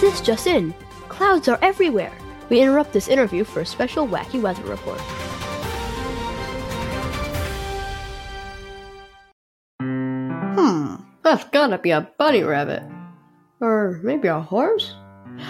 This 0.00 0.20
just 0.20 0.46
in 0.46 0.74
clouds 1.08 1.48
are 1.48 1.58
everywhere. 1.62 2.12
We 2.50 2.60
interrupt 2.60 2.92
this 2.92 3.08
interview 3.08 3.44
for 3.44 3.60
a 3.60 3.66
special 3.66 4.06
wacky 4.06 4.40
weather 4.40 4.62
report. 4.64 5.00
Hmm, 9.80 10.83
that's 11.34 11.50
gotta 11.50 11.78
be 11.78 11.90
a 11.90 12.08
bunny 12.18 12.42
uh. 12.42 12.48
rabbit. 12.48 12.82
Or 13.60 14.00
maybe 14.02 14.28
a 14.28 14.40
horse? 14.40 14.94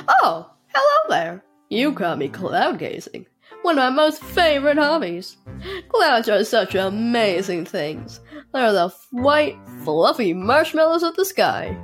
Oh, 0.08 0.50
hello 0.68 1.08
there. 1.08 1.44
You 1.68 1.92
caught 1.92 2.18
me 2.18 2.28
cloud 2.28 2.78
gazing. 2.78 3.26
One 3.62 3.78
of 3.78 3.84
my 3.84 3.90
most 3.90 4.22
favorite 4.22 4.78
hobbies. 4.78 5.36
Clouds 5.88 6.28
are 6.28 6.44
such 6.44 6.74
amazing 6.74 7.66
things. 7.66 8.20
They're 8.52 8.72
the 8.72 8.94
white, 9.10 9.58
fluffy 9.84 10.32
marshmallows 10.32 11.02
of 11.02 11.16
the 11.16 11.24
sky. 11.24 11.76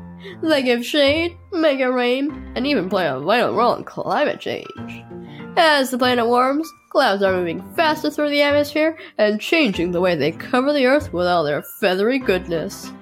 They 0.42 0.62
give 0.62 0.84
shade, 0.84 1.36
make 1.52 1.80
it 1.80 1.88
rain, 1.88 2.52
and 2.54 2.66
even 2.66 2.90
play 2.90 3.06
a 3.06 3.18
vital 3.18 3.54
role 3.54 3.74
in 3.74 3.84
climate 3.84 4.40
change. 4.40 5.04
As 5.56 5.90
the 5.90 5.98
planet 5.98 6.26
warms, 6.26 6.70
clouds 6.90 7.22
are 7.22 7.32
moving 7.32 7.62
faster 7.74 8.10
through 8.10 8.30
the 8.30 8.42
atmosphere 8.42 8.98
and 9.18 9.40
changing 9.40 9.92
the 9.92 10.00
way 10.00 10.14
they 10.14 10.32
cover 10.32 10.72
the 10.72 10.86
Earth 10.86 11.12
with 11.12 11.26
all 11.26 11.44
their 11.44 11.62
feathery 11.62 12.18
goodness. 12.18 12.92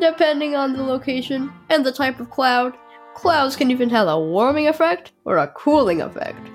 Depending 0.00 0.54
on 0.54 0.72
the 0.72 0.82
location 0.82 1.52
and 1.70 1.84
the 1.84 1.92
type 1.92 2.20
of 2.20 2.30
cloud, 2.30 2.76
clouds 3.14 3.56
can 3.56 3.70
even 3.70 3.90
have 3.90 4.08
a 4.08 4.20
warming 4.20 4.68
effect 4.68 5.12
or 5.24 5.38
a 5.38 5.48
cooling 5.48 6.02
effect. 6.02 6.50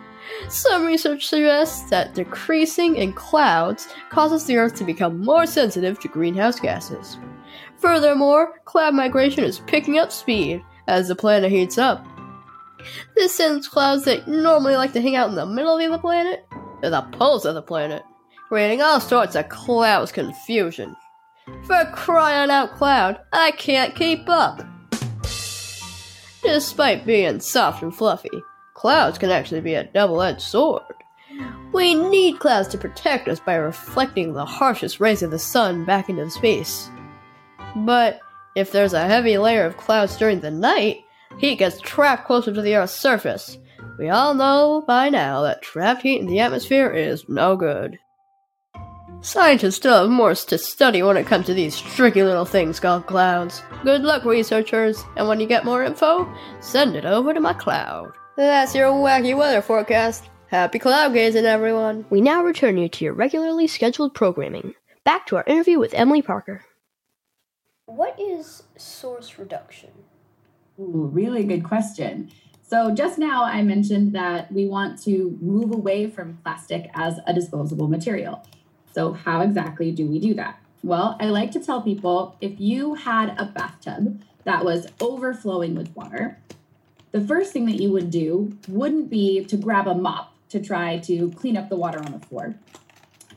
Some 0.47 0.85
research 0.85 1.27
suggests 1.27 1.89
that 1.89 2.13
decreasing 2.13 2.95
in 2.95 3.13
clouds 3.13 3.87
causes 4.09 4.45
the 4.45 4.57
Earth 4.57 4.75
to 4.75 4.83
become 4.83 5.23
more 5.23 5.45
sensitive 5.45 5.99
to 5.99 6.07
greenhouse 6.07 6.59
gases. 6.59 7.17
Furthermore, 7.77 8.59
cloud 8.65 8.93
migration 8.93 9.43
is 9.43 9.59
picking 9.59 9.97
up 9.97 10.11
speed 10.11 10.63
as 10.87 11.07
the 11.07 11.15
planet 11.15 11.51
heats 11.51 11.77
up. 11.77 12.05
This 13.15 13.33
sends 13.33 13.67
clouds 13.67 14.05
that 14.05 14.27
normally 14.27 14.75
like 14.75 14.93
to 14.93 15.01
hang 15.01 15.15
out 15.15 15.29
in 15.29 15.35
the 15.35 15.45
middle 15.45 15.77
of 15.77 15.91
the 15.91 15.97
planet 15.97 16.45
to 16.81 16.89
the 16.89 17.01
poles 17.13 17.45
of 17.45 17.55
the 17.55 17.61
planet, 17.61 18.03
creating 18.47 18.81
all 18.81 18.99
sorts 18.99 19.35
of 19.35 19.49
clouds 19.49 20.11
confusion. 20.11 20.95
For 21.45 21.85
crying 21.93 22.51
out 22.51 22.79
loud, 22.81 23.19
I 23.33 23.51
can't 23.51 23.95
keep 23.95 24.29
up. 24.29 24.61
Despite 26.43 27.05
being 27.05 27.39
soft 27.39 27.83
and 27.83 27.95
fluffy, 27.95 28.29
clouds 28.73 29.17
can 29.17 29.29
actually 29.29 29.61
be 29.61 29.75
a 29.75 29.83
double 29.83 30.21
edged 30.21 30.41
sword. 30.41 30.83
We 31.71 31.95
need 31.95 32.39
clouds 32.39 32.67
to 32.69 32.77
protect 32.77 33.27
us 33.27 33.39
by 33.39 33.55
reflecting 33.55 34.33
the 34.33 34.45
harshest 34.45 34.99
rays 34.99 35.23
of 35.23 35.31
the 35.31 35.39
sun 35.39 35.85
back 35.85 36.09
into 36.09 36.29
space. 36.29 36.89
But 37.75 38.19
if 38.55 38.71
there's 38.71 38.93
a 38.93 39.07
heavy 39.07 39.37
layer 39.37 39.65
of 39.65 39.77
clouds 39.77 40.17
during 40.17 40.41
the 40.41 40.51
night, 40.51 41.05
heat 41.37 41.57
gets 41.57 41.79
trapped 41.79 42.25
closer 42.25 42.53
to 42.53 42.61
the 42.61 42.75
Earth's 42.75 42.93
surface. 42.93 43.57
We 43.97 44.09
all 44.09 44.33
know 44.33 44.83
by 44.85 45.09
now 45.09 45.41
that 45.43 45.61
trapped 45.61 46.01
heat 46.01 46.19
in 46.19 46.27
the 46.27 46.39
atmosphere 46.39 46.89
is 46.89 47.29
no 47.29 47.55
good. 47.55 47.97
Scientists 49.23 49.75
still 49.75 50.01
have 50.01 50.09
more 50.09 50.33
to 50.33 50.57
study 50.57 51.03
when 51.03 51.15
it 51.15 51.27
comes 51.27 51.45
to 51.45 51.53
these 51.53 51.79
tricky 51.79 52.23
little 52.23 52.43
things 52.43 52.79
called 52.79 53.05
clouds. 53.05 53.61
Good 53.83 54.01
luck, 54.01 54.25
researchers, 54.25 55.03
and 55.15 55.27
when 55.27 55.39
you 55.39 55.45
get 55.45 55.63
more 55.63 55.83
info, 55.83 56.27
send 56.59 56.95
it 56.95 57.05
over 57.05 57.31
to 57.31 57.39
my 57.39 57.53
cloud. 57.53 58.13
That's 58.35 58.73
your 58.73 58.87
wacky 58.87 59.37
weather 59.37 59.61
forecast. 59.61 60.27
Happy 60.47 60.79
cloud 60.79 61.13
gazing, 61.13 61.45
everyone. 61.45 62.03
We 62.09 62.19
now 62.19 62.43
return 62.43 62.79
you 62.79 62.89
to 62.89 63.05
your 63.05 63.13
regularly 63.13 63.67
scheduled 63.67 64.15
programming. 64.15 64.73
Back 65.03 65.27
to 65.27 65.35
our 65.35 65.43
interview 65.45 65.77
with 65.77 65.93
Emily 65.93 66.23
Parker. 66.23 66.65
What 67.85 68.19
is 68.19 68.63
source 68.75 69.37
reduction? 69.37 69.91
Ooh, 70.79 71.11
really 71.13 71.43
good 71.43 71.63
question. 71.63 72.31
So, 72.63 72.89
just 72.95 73.19
now 73.19 73.43
I 73.43 73.61
mentioned 73.61 74.13
that 74.13 74.51
we 74.51 74.65
want 74.65 74.99
to 75.03 75.37
move 75.41 75.71
away 75.73 76.09
from 76.09 76.39
plastic 76.41 76.89
as 76.95 77.19
a 77.27 77.33
disposable 77.33 77.87
material. 77.87 78.43
So, 78.93 79.13
how 79.13 79.41
exactly 79.41 79.91
do 79.91 80.05
we 80.05 80.19
do 80.19 80.33
that? 80.35 80.59
Well, 80.83 81.15
I 81.19 81.25
like 81.25 81.51
to 81.51 81.59
tell 81.59 81.81
people 81.81 82.35
if 82.41 82.59
you 82.59 82.95
had 82.95 83.35
a 83.37 83.45
bathtub 83.45 84.21
that 84.45 84.65
was 84.65 84.87
overflowing 84.99 85.75
with 85.75 85.95
water, 85.95 86.39
the 87.11 87.21
first 87.21 87.53
thing 87.53 87.65
that 87.67 87.79
you 87.79 87.91
would 87.91 88.09
do 88.09 88.57
wouldn't 88.67 89.09
be 89.09 89.45
to 89.45 89.57
grab 89.57 89.87
a 89.87 89.93
mop 89.93 90.33
to 90.49 90.59
try 90.59 90.97
to 90.99 91.31
clean 91.31 91.55
up 91.55 91.69
the 91.69 91.75
water 91.75 91.99
on 91.99 92.11
the 92.11 92.25
floor. 92.25 92.55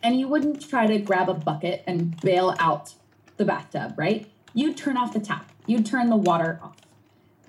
And 0.03 0.19
you 0.19 0.29
wouldn't 0.29 0.69
try 0.69 0.87
to 0.87 0.99
grab 0.99 1.29
a 1.29 1.35
bucket 1.35 1.83
and 1.87 2.19
bail 2.21 2.55
out 2.59 2.95
the 3.37 3.45
bathtub, 3.45 3.95
right? 3.97 4.31
You'd 4.53 4.77
turn 4.77 4.97
off 4.97 5.13
the 5.13 5.21
tap, 5.21 5.51
you'd 5.67 5.87
turn 5.87 6.09
the 6.09 6.17
water 6.17 6.61
off. 6.63 6.77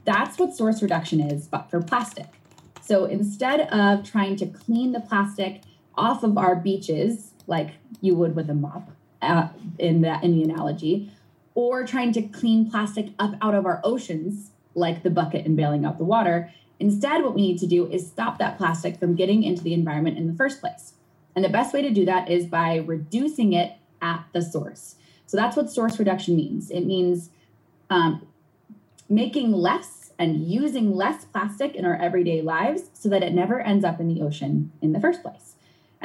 That's 0.04 0.38
what 0.38 0.56
source 0.56 0.82
reduction 0.82 1.20
is, 1.20 1.48
but 1.48 1.70
for 1.70 1.82
plastic. 1.82 2.28
So 2.82 3.06
instead 3.06 3.62
of 3.72 4.04
trying 4.04 4.36
to 4.38 4.46
clean 4.46 4.92
the 4.92 5.00
plastic 5.00 5.62
off 5.96 6.24
of 6.24 6.38
our 6.38 6.56
beaches 6.56 7.32
like 7.48 7.72
you 8.02 8.16
would 8.16 8.36
with 8.36 8.50
a 8.50 8.54
mop 8.54 8.90
uh, 9.22 9.50
in 9.80 10.02
that 10.02 10.24
in 10.24 10.34
the 10.34 10.44
analogy, 10.44 11.12
or 11.54 11.86
trying 11.86 12.12
to 12.14 12.22
clean 12.22 12.70
plastic 12.70 13.10
up 13.20 13.36
out 13.42 13.56
of 13.56 13.66
our 13.66 13.82
oceans 13.84 14.52
like 14.74 15.04
the 15.04 15.10
bucket 15.10 15.46
and 15.46 15.56
bailing 15.56 15.86
out 15.86 15.98
the 15.98 16.04
water. 16.04 16.52
Instead, 16.80 17.24
what 17.24 17.34
we 17.34 17.42
need 17.42 17.58
to 17.58 17.68
do 17.68 17.88
is 17.90 18.06
stop 18.06 18.38
that 18.38 18.58
plastic 18.58 19.00
from 19.00 19.16
getting 19.16 19.44
into 19.44 19.64
the 19.64 19.74
environment 19.74 20.18
in 20.18 20.28
the 20.28 20.34
first 20.34 20.60
place. 20.60 20.94
And 21.36 21.44
the 21.44 21.50
best 21.50 21.74
way 21.74 21.82
to 21.82 21.90
do 21.90 22.06
that 22.06 22.30
is 22.30 22.46
by 22.46 22.78
reducing 22.78 23.54
it 23.54 23.78
at 24.02 24.26
the 24.34 24.42
source. 24.42 24.96
So 25.26 25.38
that's 25.38 25.56
what 25.56 25.70
source 25.70 25.98
reduction 25.98 26.36
means. 26.36 26.70
It 26.70 26.82
means 26.82 27.30
um, 27.90 28.28
making 29.10 29.52
less 29.52 30.12
and 30.18 30.46
using 30.46 30.92
less 30.96 31.26
plastic 31.26 31.76
in 31.76 31.86
our 31.86 31.96
everyday 31.96 32.42
lives 32.42 32.90
so 32.94 33.10
that 33.10 33.24
it 33.24 33.34
never 33.34 33.60
ends 33.60 33.84
up 33.84 34.00
in 34.00 34.08
the 34.08 34.22
ocean 34.22 34.72
in 34.82 34.94
the 34.94 35.00
first 35.00 35.22
place. 35.22 35.55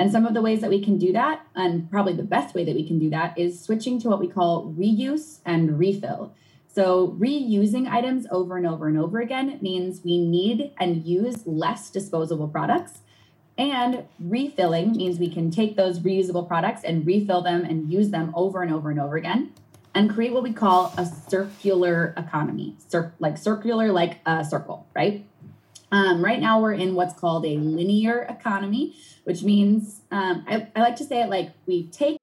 And 0.01 0.11
some 0.11 0.25
of 0.25 0.33
the 0.33 0.41
ways 0.41 0.63
that 0.63 0.71
we 0.71 0.83
can 0.83 0.97
do 0.97 1.13
that, 1.13 1.47
and 1.55 1.91
probably 1.91 2.15
the 2.15 2.23
best 2.23 2.55
way 2.55 2.65
that 2.65 2.75
we 2.75 2.89
can 2.89 2.99
do 2.99 3.11
that, 3.11 3.39
is 3.39 3.61
switching 3.63 4.01
to 4.01 4.09
what 4.09 4.19
we 4.19 4.29
call 4.29 4.73
reuse 4.73 5.41
and 5.45 5.79
refill. 5.79 6.33
So, 6.75 7.09
reusing 7.21 7.87
items 7.87 8.27
over 8.31 8.57
and 8.57 8.67
over 8.67 8.89
and 8.89 8.97
over 8.97 9.21
again 9.21 9.59
means 9.61 10.01
we 10.03 10.19
need 10.19 10.73
and 10.81 11.05
use 11.05 11.47
less 11.47 11.91
disposable 11.91 12.49
products. 12.49 13.01
And 13.59 14.05
refilling 14.19 14.93
means 14.93 15.19
we 15.19 15.31
can 15.31 15.51
take 15.51 15.77
those 15.77 16.01
reusable 16.01 16.49
products 16.49 16.83
and 16.83 17.07
refill 17.07 17.43
them 17.43 17.67
and 17.67 17.93
use 17.93 18.09
them 18.09 18.33
over 18.35 18.63
and 18.63 18.73
over 18.73 18.89
and 18.91 18.99
over 18.99 19.19
again 19.19 19.53
and 19.95 20.09
create 20.09 20.33
what 20.33 20.43
we 20.43 20.55
call 20.55 20.95
a 20.97 21.05
circular 21.05 22.15
economy, 22.17 22.75
Cir- 22.89 23.13
like 23.19 23.37
circular, 23.37 23.93
like 23.93 24.21
a 24.25 24.47
circle, 24.47 24.87
right? 24.95 25.27
Um, 25.93 26.25
right 26.25 26.41
now, 26.41 26.61
we're 26.61 26.75
in 26.75 26.95
what's 26.95 27.19
called 27.19 27.45
a 27.45 27.57
linear 27.57 28.23
economy, 28.23 28.97
which 29.25 29.43
means 29.43 30.03
um, 30.11 30.45
I, 30.49 30.69
I 30.77 30.81
like 30.81 30.97
to 30.97 31.05
say 31.05 31.23
it 31.23 31.31
like 31.31 31.51
we 31.67 31.89
take 31.89 32.21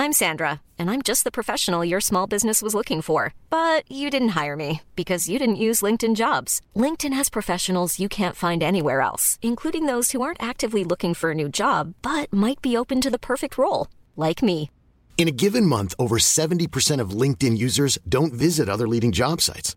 I'm 0.00 0.14
Sandra, 0.14 0.62
and 0.78 0.90
I'm 0.90 1.02
just 1.02 1.24
the 1.24 1.30
professional 1.30 1.84
your 1.84 2.00
small 2.00 2.26
business 2.26 2.62
was 2.62 2.74
looking 2.74 3.02
for. 3.02 3.34
But 3.50 3.84
you 3.92 4.08
didn't 4.08 4.30
hire 4.30 4.56
me 4.56 4.80
because 4.96 5.28
you 5.28 5.38
didn't 5.38 5.64
use 5.66 5.82
LinkedIn 5.82 6.16
jobs. 6.16 6.62
LinkedIn 6.74 7.12
has 7.12 7.28
professionals 7.28 8.00
you 8.00 8.08
can't 8.08 8.34
find 8.34 8.62
anywhere 8.62 9.02
else, 9.02 9.38
including 9.42 9.84
those 9.84 10.12
who 10.12 10.22
aren't 10.22 10.42
actively 10.42 10.84
looking 10.84 11.12
for 11.12 11.32
a 11.32 11.34
new 11.34 11.50
job 11.50 11.92
but 12.00 12.32
might 12.32 12.62
be 12.62 12.78
open 12.78 13.02
to 13.02 13.10
the 13.10 13.18
perfect 13.18 13.58
role, 13.58 13.88
like 14.16 14.42
me. 14.42 14.70
In 15.18 15.28
a 15.28 15.38
given 15.44 15.66
month, 15.66 15.94
over 15.98 16.16
70% 16.16 16.98
of 16.98 17.10
LinkedIn 17.10 17.58
users 17.58 17.98
don't 18.08 18.32
visit 18.32 18.70
other 18.70 18.88
leading 18.88 19.12
job 19.12 19.42
sites. 19.42 19.76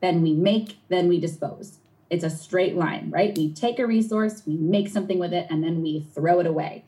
Then 0.00 0.22
we 0.22 0.32
make, 0.32 0.78
then 0.88 1.08
we 1.08 1.20
dispose. 1.20 1.78
It's 2.10 2.24
a 2.24 2.30
straight 2.30 2.76
line, 2.76 3.10
right? 3.10 3.36
We 3.36 3.52
take 3.52 3.78
a 3.78 3.86
resource, 3.86 4.42
we 4.46 4.56
make 4.56 4.88
something 4.88 5.18
with 5.18 5.32
it, 5.32 5.46
and 5.50 5.62
then 5.62 5.82
we 5.82 6.06
throw 6.14 6.40
it 6.40 6.46
away. 6.46 6.84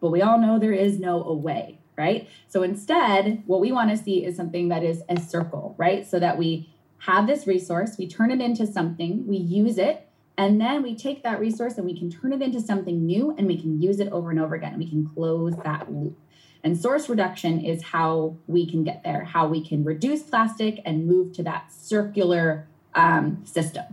But 0.00 0.10
we 0.10 0.22
all 0.22 0.40
know 0.40 0.58
there 0.58 0.72
is 0.72 0.98
no 0.98 1.22
away, 1.22 1.78
right? 1.96 2.28
So 2.48 2.62
instead, 2.62 3.42
what 3.46 3.60
we 3.60 3.72
want 3.72 3.90
to 3.90 3.96
see 3.96 4.24
is 4.24 4.36
something 4.36 4.68
that 4.68 4.82
is 4.82 5.02
a 5.08 5.20
circle, 5.20 5.74
right? 5.78 6.06
So 6.06 6.18
that 6.18 6.38
we 6.38 6.74
have 6.98 7.26
this 7.26 7.46
resource, 7.46 7.96
we 7.98 8.08
turn 8.08 8.30
it 8.30 8.40
into 8.40 8.66
something, 8.66 9.26
we 9.26 9.36
use 9.36 9.76
it, 9.76 10.08
and 10.36 10.60
then 10.60 10.82
we 10.82 10.96
take 10.96 11.22
that 11.22 11.38
resource 11.38 11.76
and 11.76 11.86
we 11.86 11.96
can 11.96 12.10
turn 12.10 12.32
it 12.32 12.42
into 12.42 12.60
something 12.60 13.06
new 13.06 13.34
and 13.36 13.46
we 13.46 13.60
can 13.60 13.80
use 13.80 14.00
it 14.00 14.08
over 14.10 14.30
and 14.30 14.40
over 14.40 14.54
again. 14.54 14.78
We 14.78 14.88
can 14.88 15.06
close 15.06 15.54
that 15.64 15.92
loop. 15.92 16.18
And 16.64 16.80
source 16.80 17.10
reduction 17.10 17.60
is 17.60 17.82
how 17.82 18.36
we 18.46 18.68
can 18.68 18.84
get 18.84 19.04
there, 19.04 19.24
how 19.24 19.46
we 19.46 19.62
can 19.62 19.84
reduce 19.84 20.22
plastic 20.22 20.80
and 20.86 21.06
move 21.06 21.34
to 21.34 21.42
that 21.42 21.70
circular 21.70 22.66
um, 22.94 23.44
system. 23.44 23.84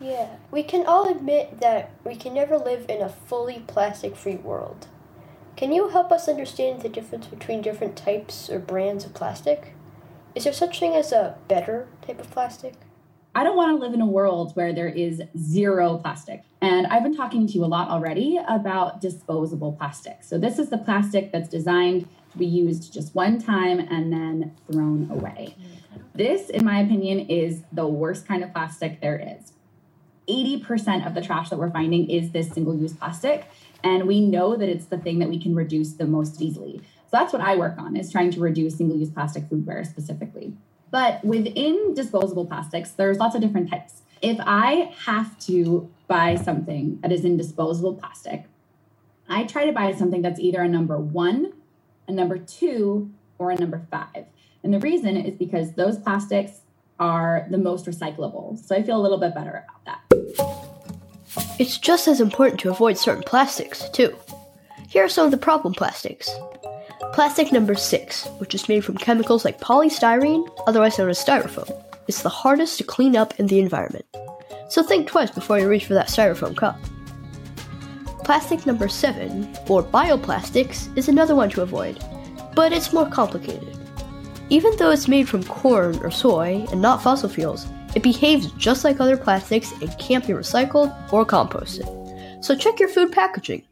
Yeah, 0.00 0.36
we 0.52 0.62
can 0.62 0.86
all 0.86 1.10
admit 1.10 1.60
that 1.60 1.90
we 2.04 2.14
can 2.14 2.32
never 2.32 2.58
live 2.58 2.86
in 2.88 3.02
a 3.02 3.08
fully 3.08 3.64
plastic 3.66 4.14
free 4.14 4.36
world. 4.36 4.86
Can 5.56 5.72
you 5.72 5.88
help 5.88 6.12
us 6.12 6.28
understand 6.28 6.82
the 6.82 6.88
difference 6.88 7.26
between 7.26 7.60
different 7.60 7.96
types 7.96 8.48
or 8.48 8.60
brands 8.60 9.04
of 9.04 9.14
plastic? 9.14 9.72
Is 10.36 10.44
there 10.44 10.52
such 10.52 10.78
thing 10.78 10.94
as 10.94 11.10
a 11.10 11.38
better 11.48 11.88
type 12.06 12.20
of 12.20 12.30
plastic? 12.30 12.74
I 13.36 13.44
don't 13.44 13.54
want 13.54 13.76
to 13.76 13.84
live 13.84 13.92
in 13.92 14.00
a 14.00 14.06
world 14.06 14.56
where 14.56 14.72
there 14.72 14.88
is 14.88 15.20
zero 15.36 15.98
plastic. 15.98 16.42
And 16.62 16.86
I've 16.86 17.02
been 17.02 17.14
talking 17.14 17.46
to 17.46 17.52
you 17.52 17.66
a 17.66 17.66
lot 17.66 17.90
already 17.90 18.40
about 18.48 19.02
disposable 19.02 19.74
plastic. 19.74 20.20
So, 20.22 20.38
this 20.38 20.58
is 20.58 20.70
the 20.70 20.78
plastic 20.78 21.32
that's 21.32 21.50
designed 21.50 22.08
to 22.32 22.38
be 22.38 22.46
used 22.46 22.94
just 22.94 23.14
one 23.14 23.38
time 23.38 23.78
and 23.78 24.10
then 24.10 24.56
thrown 24.72 25.10
away. 25.10 25.54
This, 26.14 26.48
in 26.48 26.64
my 26.64 26.80
opinion, 26.80 27.28
is 27.28 27.62
the 27.72 27.86
worst 27.86 28.26
kind 28.26 28.42
of 28.42 28.54
plastic 28.54 29.02
there 29.02 29.18
is. 29.18 29.52
80% 30.30 31.06
of 31.06 31.14
the 31.14 31.20
trash 31.20 31.50
that 31.50 31.58
we're 31.58 31.70
finding 31.70 32.08
is 32.08 32.30
this 32.30 32.50
single 32.50 32.74
use 32.74 32.94
plastic. 32.94 33.50
And 33.84 34.06
we 34.06 34.22
know 34.22 34.56
that 34.56 34.70
it's 34.70 34.86
the 34.86 34.96
thing 34.96 35.18
that 35.18 35.28
we 35.28 35.38
can 35.38 35.54
reduce 35.54 35.92
the 35.92 36.06
most 36.06 36.40
easily. 36.40 36.78
So 36.78 37.10
that's 37.12 37.34
what 37.34 37.42
I 37.42 37.56
work 37.56 37.76
on 37.76 37.96
is 37.96 38.10
trying 38.10 38.30
to 38.30 38.40
reduce 38.40 38.78
single 38.78 38.96
use 38.96 39.10
plastic 39.10 39.44
foodware 39.50 39.86
specifically. 39.86 40.54
But 40.90 41.24
within 41.24 41.94
disposable 41.94 42.46
plastics, 42.46 42.90
there's 42.90 43.18
lots 43.18 43.34
of 43.34 43.40
different 43.40 43.70
types. 43.70 44.02
If 44.22 44.38
I 44.40 44.92
have 45.04 45.38
to 45.40 45.90
buy 46.08 46.36
something 46.36 46.98
that 47.02 47.12
is 47.12 47.24
in 47.24 47.36
disposable 47.36 47.94
plastic, 47.94 48.44
I 49.28 49.44
try 49.44 49.66
to 49.66 49.72
buy 49.72 49.92
something 49.92 50.22
that's 50.22 50.40
either 50.40 50.62
a 50.62 50.68
number 50.68 50.98
one, 50.98 51.52
a 52.08 52.12
number 52.12 52.38
two, 52.38 53.10
or 53.38 53.50
a 53.50 53.56
number 53.56 53.86
five. 53.90 54.26
And 54.62 54.72
the 54.72 54.78
reason 54.78 55.16
is 55.16 55.34
because 55.36 55.72
those 55.72 55.98
plastics 55.98 56.60
are 56.98 57.46
the 57.50 57.58
most 57.58 57.86
recyclable. 57.86 58.58
So 58.64 58.74
I 58.74 58.82
feel 58.82 58.98
a 58.98 59.02
little 59.02 59.18
bit 59.18 59.34
better 59.34 59.64
about 59.64 59.84
that. 59.84 60.00
It's 61.58 61.78
just 61.78 62.08
as 62.08 62.20
important 62.20 62.60
to 62.60 62.70
avoid 62.70 62.96
certain 62.96 63.22
plastics, 63.22 63.88
too. 63.90 64.16
Here 64.88 65.04
are 65.04 65.08
some 65.08 65.24
of 65.24 65.30
the 65.30 65.36
problem 65.36 65.74
plastics. 65.74 66.30
Plastic 67.12 67.50
number 67.50 67.74
six, 67.74 68.26
which 68.38 68.54
is 68.54 68.68
made 68.68 68.84
from 68.84 68.98
chemicals 68.98 69.44
like 69.44 69.60
polystyrene, 69.60 70.46
otherwise 70.66 70.98
known 70.98 71.08
as 71.08 71.24
styrofoam, 71.24 71.82
is 72.08 72.22
the 72.22 72.28
hardest 72.28 72.78
to 72.78 72.84
clean 72.84 73.16
up 73.16 73.38
in 73.40 73.46
the 73.46 73.58
environment. 73.58 74.04
So 74.68 74.82
think 74.82 75.06
twice 75.06 75.30
before 75.30 75.58
you 75.58 75.68
reach 75.68 75.86
for 75.86 75.94
that 75.94 76.08
styrofoam 76.08 76.56
cup. 76.56 76.78
Plastic 78.24 78.66
number 78.66 78.88
seven, 78.88 79.44
or 79.68 79.82
bioplastics, 79.82 80.94
is 80.96 81.08
another 81.08 81.34
one 81.34 81.48
to 81.50 81.62
avoid, 81.62 82.02
but 82.54 82.72
it's 82.72 82.92
more 82.92 83.08
complicated. 83.08 83.78
Even 84.50 84.76
though 84.76 84.90
it's 84.90 85.08
made 85.08 85.28
from 85.28 85.44
corn 85.44 85.96
or 86.04 86.10
soy 86.10 86.66
and 86.70 86.82
not 86.82 87.02
fossil 87.02 87.28
fuels, 87.28 87.66
it 87.94 88.02
behaves 88.02 88.50
just 88.52 88.84
like 88.84 89.00
other 89.00 89.16
plastics 89.16 89.72
and 89.80 89.96
can't 89.98 90.26
be 90.26 90.32
recycled 90.32 90.94
or 91.12 91.24
composted. 91.24 92.44
So 92.44 92.54
check 92.54 92.78
your 92.78 92.88
food 92.88 93.10
packaging. 93.10 93.62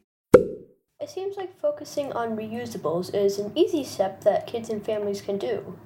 It 1.04 1.10
seems 1.10 1.36
like 1.36 1.60
focusing 1.60 2.14
on 2.14 2.34
reusables 2.34 3.14
is 3.14 3.38
an 3.38 3.52
easy 3.54 3.84
step 3.84 4.24
that 4.24 4.46
kids 4.46 4.70
and 4.70 4.82
families 4.82 5.20
can 5.20 5.36
do. 5.36 5.76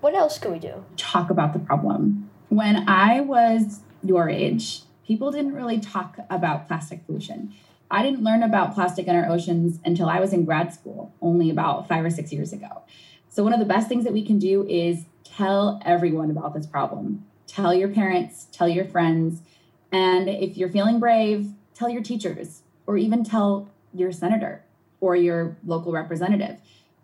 What 0.00 0.14
else 0.14 0.38
can 0.38 0.52
we 0.52 0.60
do? 0.60 0.84
Talk 0.96 1.30
about 1.30 1.52
the 1.52 1.58
problem. 1.58 2.30
When 2.48 2.88
I 2.88 3.22
was 3.22 3.80
your 4.04 4.30
age, 4.30 4.82
people 5.04 5.32
didn't 5.32 5.54
really 5.54 5.80
talk 5.80 6.16
about 6.30 6.68
plastic 6.68 7.04
pollution. 7.06 7.52
I 7.90 8.04
didn't 8.04 8.22
learn 8.22 8.44
about 8.44 8.72
plastic 8.72 9.08
in 9.08 9.16
our 9.16 9.28
oceans 9.28 9.80
until 9.84 10.08
I 10.08 10.20
was 10.20 10.32
in 10.32 10.44
grad 10.44 10.72
school, 10.72 11.12
only 11.20 11.50
about 11.50 11.88
five 11.88 12.04
or 12.04 12.10
six 12.10 12.32
years 12.32 12.52
ago. 12.52 12.82
So, 13.28 13.42
one 13.42 13.52
of 13.52 13.58
the 13.58 13.66
best 13.66 13.88
things 13.88 14.04
that 14.04 14.12
we 14.12 14.24
can 14.24 14.38
do 14.38 14.64
is 14.68 15.06
tell 15.24 15.82
everyone 15.84 16.30
about 16.30 16.54
this 16.54 16.68
problem. 16.68 17.26
Tell 17.48 17.74
your 17.74 17.88
parents, 17.88 18.46
tell 18.52 18.68
your 18.68 18.84
friends, 18.84 19.42
and 19.90 20.28
if 20.28 20.56
you're 20.56 20.70
feeling 20.70 21.00
brave, 21.00 21.48
tell 21.74 21.88
your 21.88 22.02
teachers 22.04 22.62
or 22.86 22.96
even 22.96 23.24
tell 23.24 23.71
your 23.94 24.12
senator 24.12 24.64
or 25.00 25.16
your 25.16 25.56
local 25.64 25.92
representative. 25.92 26.60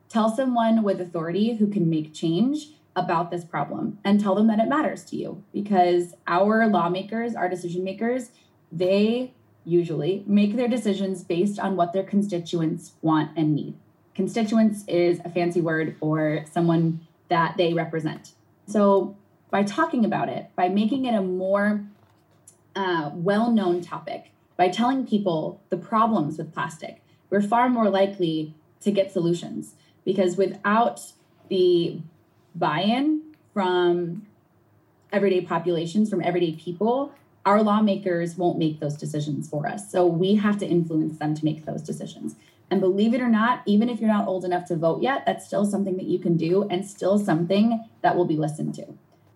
Tell 0.08 0.34
someone 0.34 0.82
with 0.82 1.00
authority 1.00 1.56
who 1.56 1.66
can 1.66 1.90
make 1.90 2.14
change 2.14 2.68
about 2.96 3.30
this 3.30 3.44
problem 3.44 3.98
and 4.04 4.20
tell 4.20 4.34
them 4.34 4.48
that 4.48 4.58
it 4.58 4.68
matters 4.68 5.04
to 5.04 5.16
you 5.16 5.44
because 5.52 6.14
our 6.26 6.66
lawmakers, 6.66 7.34
our 7.34 7.48
decision 7.48 7.84
makers, 7.84 8.30
they 8.72 9.34
usually 9.64 10.24
make 10.26 10.56
their 10.56 10.68
decisions 10.68 11.22
based 11.22 11.58
on 11.58 11.76
what 11.76 11.92
their 11.92 12.02
constituents 12.02 12.92
want 13.02 13.30
and 13.36 13.54
need. 13.54 13.74
Constituents 14.14 14.84
is 14.88 15.20
a 15.24 15.28
fancy 15.28 15.60
word 15.60 15.96
for 16.00 16.44
someone 16.50 17.06
that 17.28 17.56
they 17.56 17.74
represent. 17.74 18.32
So, 18.66 19.16
by 19.50 19.62
talking 19.62 20.04
about 20.04 20.28
it, 20.28 20.50
by 20.56 20.68
making 20.68 21.04
it 21.04 21.14
a 21.14 21.22
more 21.22 21.84
uh, 22.74 23.10
well 23.14 23.50
known 23.50 23.80
topic, 23.80 24.32
by 24.58 24.68
telling 24.68 25.06
people 25.06 25.62
the 25.70 25.78
problems 25.78 26.36
with 26.36 26.52
plastic, 26.52 27.00
we're 27.30 27.40
far 27.40 27.70
more 27.70 27.88
likely 27.88 28.54
to 28.80 28.90
get 28.90 29.10
solutions 29.10 29.74
because 30.04 30.36
without 30.36 31.00
the 31.48 32.00
buy 32.54 32.80
in 32.80 33.22
from 33.54 34.26
everyday 35.12 35.40
populations, 35.40 36.10
from 36.10 36.22
everyday 36.22 36.52
people, 36.52 37.12
our 37.46 37.62
lawmakers 37.62 38.36
won't 38.36 38.58
make 38.58 38.80
those 38.80 38.96
decisions 38.96 39.48
for 39.48 39.66
us. 39.66 39.90
So 39.90 40.04
we 40.06 40.34
have 40.34 40.58
to 40.58 40.66
influence 40.66 41.18
them 41.18 41.34
to 41.34 41.44
make 41.44 41.64
those 41.64 41.82
decisions. 41.82 42.34
And 42.70 42.80
believe 42.80 43.14
it 43.14 43.22
or 43.22 43.28
not, 43.28 43.62
even 43.64 43.88
if 43.88 44.00
you're 44.00 44.10
not 44.10 44.28
old 44.28 44.44
enough 44.44 44.66
to 44.66 44.76
vote 44.76 45.02
yet, 45.02 45.24
that's 45.24 45.46
still 45.46 45.64
something 45.64 45.96
that 45.96 46.06
you 46.06 46.18
can 46.18 46.36
do 46.36 46.64
and 46.68 46.84
still 46.84 47.18
something 47.18 47.84
that 48.02 48.16
will 48.16 48.26
be 48.26 48.36
listened 48.36 48.74
to. 48.74 48.86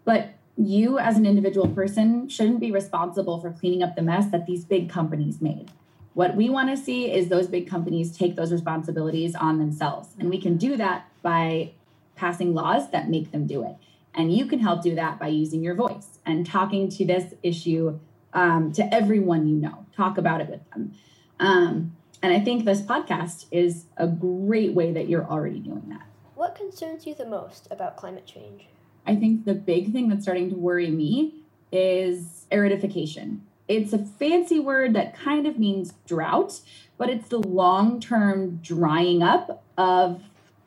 But 0.04 0.30
you, 0.56 0.98
as 0.98 1.16
an 1.16 1.26
individual 1.26 1.68
person, 1.68 2.28
shouldn't 2.28 2.60
be 2.60 2.70
responsible 2.70 3.40
for 3.40 3.50
cleaning 3.50 3.82
up 3.82 3.96
the 3.96 4.02
mess 4.02 4.30
that 4.30 4.46
these 4.46 4.64
big 4.64 4.90
companies 4.90 5.40
made. 5.40 5.70
What 6.14 6.36
we 6.36 6.50
want 6.50 6.68
to 6.68 6.76
see 6.76 7.10
is 7.10 7.28
those 7.28 7.46
big 7.46 7.68
companies 7.68 8.16
take 8.16 8.36
those 8.36 8.52
responsibilities 8.52 9.34
on 9.34 9.58
themselves. 9.58 10.08
And 10.18 10.28
we 10.28 10.40
can 10.40 10.58
do 10.58 10.76
that 10.76 11.08
by 11.22 11.72
passing 12.16 12.52
laws 12.54 12.90
that 12.90 13.08
make 13.08 13.32
them 13.32 13.46
do 13.46 13.64
it. 13.64 13.76
And 14.14 14.34
you 14.34 14.44
can 14.44 14.58
help 14.58 14.82
do 14.82 14.94
that 14.94 15.18
by 15.18 15.28
using 15.28 15.62
your 15.62 15.74
voice 15.74 16.18
and 16.26 16.44
talking 16.44 16.90
to 16.90 17.06
this 17.06 17.32
issue 17.42 17.98
um, 18.34 18.72
to 18.72 18.94
everyone 18.94 19.48
you 19.48 19.56
know. 19.56 19.86
Talk 19.96 20.18
about 20.18 20.42
it 20.42 20.50
with 20.50 20.68
them. 20.70 20.94
Um, 21.40 21.96
and 22.22 22.32
I 22.32 22.40
think 22.40 22.64
this 22.64 22.82
podcast 22.82 23.46
is 23.50 23.86
a 23.96 24.06
great 24.06 24.74
way 24.74 24.92
that 24.92 25.08
you're 25.08 25.24
already 25.24 25.58
doing 25.58 25.84
that. 25.88 26.06
What 26.34 26.54
concerns 26.54 27.06
you 27.06 27.14
the 27.14 27.26
most 27.26 27.68
about 27.70 27.96
climate 27.96 28.26
change? 28.26 28.66
I 29.06 29.16
think 29.16 29.44
the 29.44 29.54
big 29.54 29.92
thing 29.92 30.08
that's 30.08 30.22
starting 30.22 30.50
to 30.50 30.56
worry 30.56 30.90
me 30.90 31.42
is 31.70 32.46
aridification. 32.50 33.40
It's 33.68 33.92
a 33.92 33.98
fancy 33.98 34.60
word 34.60 34.94
that 34.94 35.16
kind 35.16 35.46
of 35.46 35.58
means 35.58 35.94
drought, 36.06 36.60
but 36.98 37.08
it's 37.08 37.28
the 37.28 37.38
long 37.38 38.00
term 38.00 38.60
drying 38.62 39.22
up 39.22 39.64
of 39.78 40.22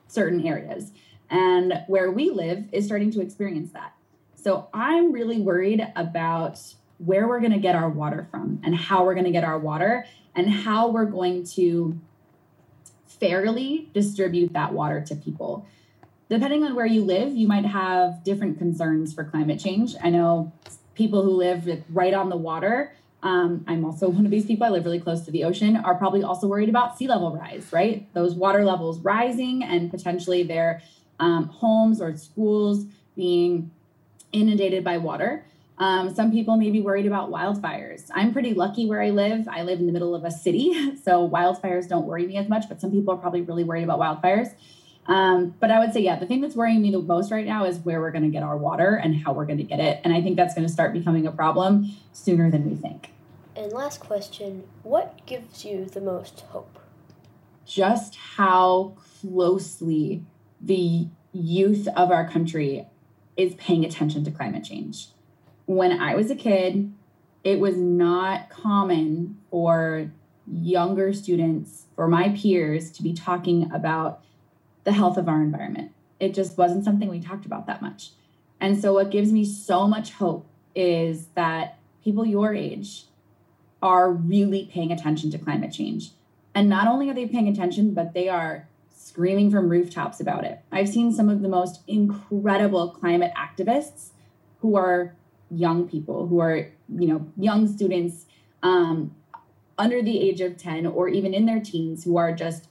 certain 0.08 0.46
areas. 0.46 0.92
And 1.30 1.84
where 1.88 2.12
we 2.12 2.30
live 2.30 2.66
is 2.72 2.86
starting 2.86 3.12
to 3.12 3.22
experience 3.22 3.72
that. 3.74 3.94
So 4.36 4.68
I'm 4.74 5.12
really 5.12 5.40
worried 5.40 5.86
about 5.96 6.60
where 6.98 7.28
we're 7.28 7.40
going 7.40 7.52
to 7.52 7.60
get 7.60 7.76
our 7.76 7.90
water 7.90 8.28
from 8.32 8.62
and 8.64 8.76
how 8.76 9.04
we're 9.04 9.16
going 9.16 9.26
to 9.26 9.32
get 9.32 9.44
our 9.44 9.60
water 9.60 10.06
and 10.36 10.50
how 10.50 10.90
we're 10.90 11.06
going 11.06 11.46
to 11.46 12.00
fairly 13.20 13.90
distribute 13.94 14.54
that 14.54 14.74
water 14.74 15.02
to 15.02 15.16
people. 15.16 15.68
Depending 16.30 16.64
on 16.64 16.74
where 16.76 16.86
you 16.86 17.04
live, 17.04 17.36
you 17.36 17.48
might 17.48 17.66
have 17.66 18.24
different 18.24 18.58
concerns 18.58 19.14
for 19.14 19.24
climate 19.24 19.60
change. 19.60 19.96
I 20.04 20.10
know 20.10 20.52
people 20.96 21.24
who 21.24 21.32
live 21.32 21.84
right 21.90 22.14
on 22.14 22.30
the 22.30 22.38
water. 22.38 22.94
Um, 23.22 23.64
I'm 23.68 23.86
also 23.86 24.10
one 24.18 24.26
of 24.26 24.32
these 24.32 24.46
people. 24.46 24.66
I 24.66 24.70
live 24.70 24.86
really 24.86 25.00
close 25.00 25.22
to 25.26 25.32
the 25.32 25.44
ocean. 25.44 25.76
Are 25.78 25.96
probably 25.96 26.24
also 26.24 26.48
worried 26.48 26.70
about 26.70 26.98
sea 26.98 27.08
level 27.08 27.36
rise, 27.36 27.72
right? 27.72 28.12
Those 28.14 28.34
water 28.34 28.66
levels 28.66 29.00
rising 29.00 29.64
and 29.64 29.92
potentially 29.92 30.44
their 30.44 30.82
um, 31.20 31.48
homes 31.48 32.02
or 32.02 32.16
schools 32.18 32.86
being 33.16 33.72
inundated 34.32 34.84
by 34.84 34.98
water. 34.98 35.46
Um, 35.78 36.16
some 36.16 36.32
people 36.32 36.56
may 36.56 36.72
be 36.72 36.80
worried 36.80 37.06
about 37.06 37.30
wildfires. 37.30 38.10
I'm 38.14 38.32
pretty 38.32 38.54
lucky 38.54 38.88
where 38.88 39.02
I 39.02 39.10
live. 39.10 39.48
I 39.48 39.64
live 39.64 39.80
in 39.80 39.88
the 39.88 39.92
middle 39.92 40.16
of 40.16 40.24
a 40.24 40.32
city, 40.32 40.96
so 41.04 41.30
wildfires 41.30 41.88
don't 41.88 42.06
worry 42.06 42.26
me 42.26 42.38
as 42.38 42.48
much, 42.48 42.66
but 42.70 42.80
some 42.80 42.92
people 42.92 43.14
are 43.14 43.18
probably 43.18 43.42
really 43.42 43.64
worried 43.64 43.84
about 43.84 44.00
wildfires. 44.00 44.54
Um, 45.08 45.56
but 45.60 45.72
I 45.72 45.80
would 45.80 45.94
say, 45.94 46.02
yeah, 46.02 46.18
the 46.18 46.26
thing 46.26 46.42
that's 46.42 46.56
worrying 46.56 46.82
me 46.82 46.92
the 46.92 47.00
most 47.00 47.32
right 47.32 47.46
now 47.46 47.66
is 47.66 47.78
where 47.80 48.02
we're 48.02 48.12
going 48.12 48.24
to 48.24 48.30
get 48.30 48.44
our 48.44 48.58
water 48.58 48.96
and 48.96 49.16
how 49.24 49.34
we're 49.34 49.46
going 49.46 49.60
to 49.60 49.64
get 49.64 49.80
it. 49.80 50.02
And 50.04 50.14
I 50.14 50.22
think 50.22 50.36
that's 50.36 50.56
going 50.56 50.66
to 50.66 50.74
start 50.74 50.94
becoming 50.94 51.28
a 51.28 51.32
problem 51.32 51.92
sooner 52.12 52.50
than 52.50 52.70
we 52.70 52.76
think. 52.76 53.12
And 53.56 53.72
last 53.72 54.00
question 54.00 54.64
What 54.84 55.26
gives 55.26 55.64
you 55.64 55.86
the 55.86 56.02
most 56.02 56.42
hope? 56.50 56.80
Just 57.66 58.16
how 58.16 58.96
closely 59.22 60.24
the 60.60 61.08
youth 61.32 61.88
of 61.96 62.12
our 62.12 62.28
country 62.28 62.88
is 63.38 63.54
paying 63.56 63.86
attention 63.86 64.24
to 64.24 64.32
climate 64.32 64.64
change 64.64 65.08
when 65.66 66.00
I 66.00 66.16
was 66.16 66.30
a 66.30 66.36
kid, 66.36 66.94
it 67.44 67.60
was 67.60 67.78
not 67.78 68.50
common 68.50 69.38
for 69.50 70.12
younger 70.48 71.14
students, 71.14 71.86
for 71.96 72.08
my 72.08 72.30
peers, 72.30 72.92
to 72.92 73.04
be 73.04 73.14
talking 73.14 73.72
about 73.72 74.22
the 74.86 74.94
health 74.94 75.18
of 75.18 75.28
our 75.28 75.42
environment. 75.42 75.92
It 76.20 76.34
just 76.34 76.58
wasn't 76.58 76.86
something 76.86 77.10
we 77.10 77.20
talked 77.20 77.46
about 77.46 77.68
that 77.68 77.82
much. 77.82 78.12
And 78.62 78.80
so, 78.80 78.94
what 78.94 79.12
gives 79.12 79.32
me 79.32 79.44
so 79.44 79.88
much 79.88 80.14
hope 80.14 80.48
is 80.74 81.28
that 81.36 81.78
people 82.04 82.26
your 82.26 82.54
age 82.54 83.06
are 83.82 84.12
really 84.12 84.70
paying 84.72 84.92
attention 84.92 85.30
to 85.32 85.38
climate 85.38 85.74
change. 85.74 86.12
And 86.54 86.70
not 86.70 86.88
only 86.88 87.10
are 87.10 87.14
they 87.14 87.28
paying 87.28 87.50
attention, 87.50 87.94
but 87.94 88.14
they 88.14 88.30
are 88.30 88.68
screaming 88.90 89.52
from 89.52 89.70
rooftops 89.70 90.20
about 90.22 90.46
it. 90.46 90.62
I've 90.72 90.90
seen 90.90 91.12
some 91.12 91.30
of 91.30 91.42
the 91.42 91.50
most 91.50 91.82
incredible 91.88 92.90
climate 92.90 93.34
activists 93.38 94.12
who 94.62 94.78
are 94.78 95.16
young 95.52 95.88
people 95.88 96.28
who 96.28 96.40
are, 96.40 96.70
you 96.90 97.08
know, 97.08 97.28
young 97.38 97.68
students 97.68 98.26
um, 98.64 99.16
under 99.78 100.02
the 100.02 100.20
age 100.20 100.42
of 100.42 100.58
10 100.58 100.86
or 100.86 101.08
even 101.08 101.34
in 101.34 101.46
their 101.46 101.60
teens 101.60 102.04
who 102.04 102.18
are 102.18 102.34
just 102.34 102.68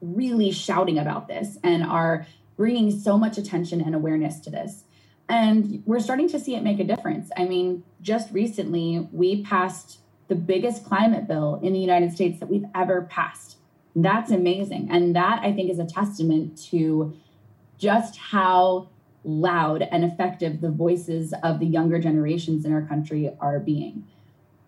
really 0.00 0.50
shouting 0.50 0.98
about 0.98 1.28
this 1.28 1.58
and 1.62 1.82
are 1.84 2.26
bringing 2.56 2.90
so 2.90 3.16
much 3.16 3.38
attention 3.38 3.80
and 3.80 3.94
awareness 3.94 4.40
to 4.40 4.50
this. 4.50 4.84
And 5.28 5.82
we're 5.84 6.00
starting 6.00 6.28
to 6.30 6.40
see 6.40 6.54
it 6.54 6.62
make 6.62 6.80
a 6.80 6.84
difference. 6.84 7.30
I 7.36 7.44
mean, 7.44 7.84
just 8.00 8.32
recently, 8.32 9.08
we 9.12 9.42
passed 9.42 9.98
the 10.28 10.34
biggest 10.34 10.84
climate 10.84 11.26
bill 11.26 11.60
in 11.62 11.72
the 11.72 11.78
United 11.78 12.12
States 12.12 12.40
that 12.40 12.48
we've 12.48 12.66
ever 12.74 13.02
passed. 13.02 13.56
That's 13.94 14.30
amazing. 14.30 14.88
And 14.90 15.14
that 15.16 15.40
I 15.42 15.52
think 15.52 15.70
is 15.70 15.78
a 15.78 15.84
testament 15.84 16.58
to 16.70 17.14
just 17.78 18.16
how 18.16 18.88
loud 19.24 19.82
and 19.82 20.04
effective 20.04 20.60
the 20.60 20.70
voices 20.70 21.34
of 21.42 21.60
the 21.60 21.66
younger 21.66 21.98
generations 21.98 22.64
in 22.64 22.72
our 22.72 22.82
country 22.82 23.30
are 23.40 23.58
being. 23.58 24.04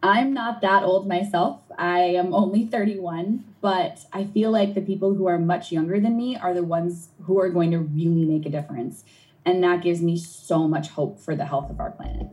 I'm 0.02 0.32
not 0.32 0.62
that 0.62 0.82
old 0.82 1.06
myself. 1.06 1.60
I 1.76 2.00
am 2.00 2.32
only 2.32 2.64
31, 2.64 3.44
but 3.60 3.98
I 4.12 4.24
feel 4.24 4.50
like 4.50 4.72
the 4.72 4.80
people 4.80 5.14
who 5.14 5.26
are 5.26 5.38
much 5.38 5.70
younger 5.70 6.00
than 6.00 6.16
me 6.16 6.36
are 6.36 6.54
the 6.54 6.62
ones 6.62 7.10
who 7.24 7.38
are 7.38 7.50
going 7.50 7.70
to 7.72 7.78
really 7.80 8.24
make 8.24 8.46
a 8.46 8.50
difference. 8.50 9.04
And 9.44 9.62
that 9.62 9.82
gives 9.82 10.00
me 10.00 10.16
so 10.16 10.66
much 10.66 10.88
hope 10.88 11.20
for 11.20 11.36
the 11.36 11.44
health 11.44 11.70
of 11.70 11.80
our 11.80 11.90
planet. 11.90 12.26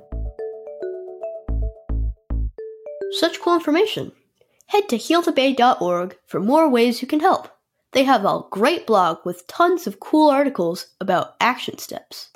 Such 3.11 3.41
cool 3.41 3.55
information. 3.55 4.13
Head 4.67 4.87
to 4.89 4.97
healthebay.org 4.97 6.17
for 6.25 6.39
more 6.39 6.69
ways 6.69 7.01
you 7.01 7.07
can 7.07 7.19
help. 7.19 7.49
They 7.91 8.03
have 8.03 8.23
a 8.23 8.43
great 8.49 8.87
blog 8.87 9.19
with 9.25 9.47
tons 9.47 9.87
of 9.87 9.99
cool 9.99 10.29
articles 10.29 10.87
about 11.01 11.35
action 11.41 11.77
steps. 11.79 12.29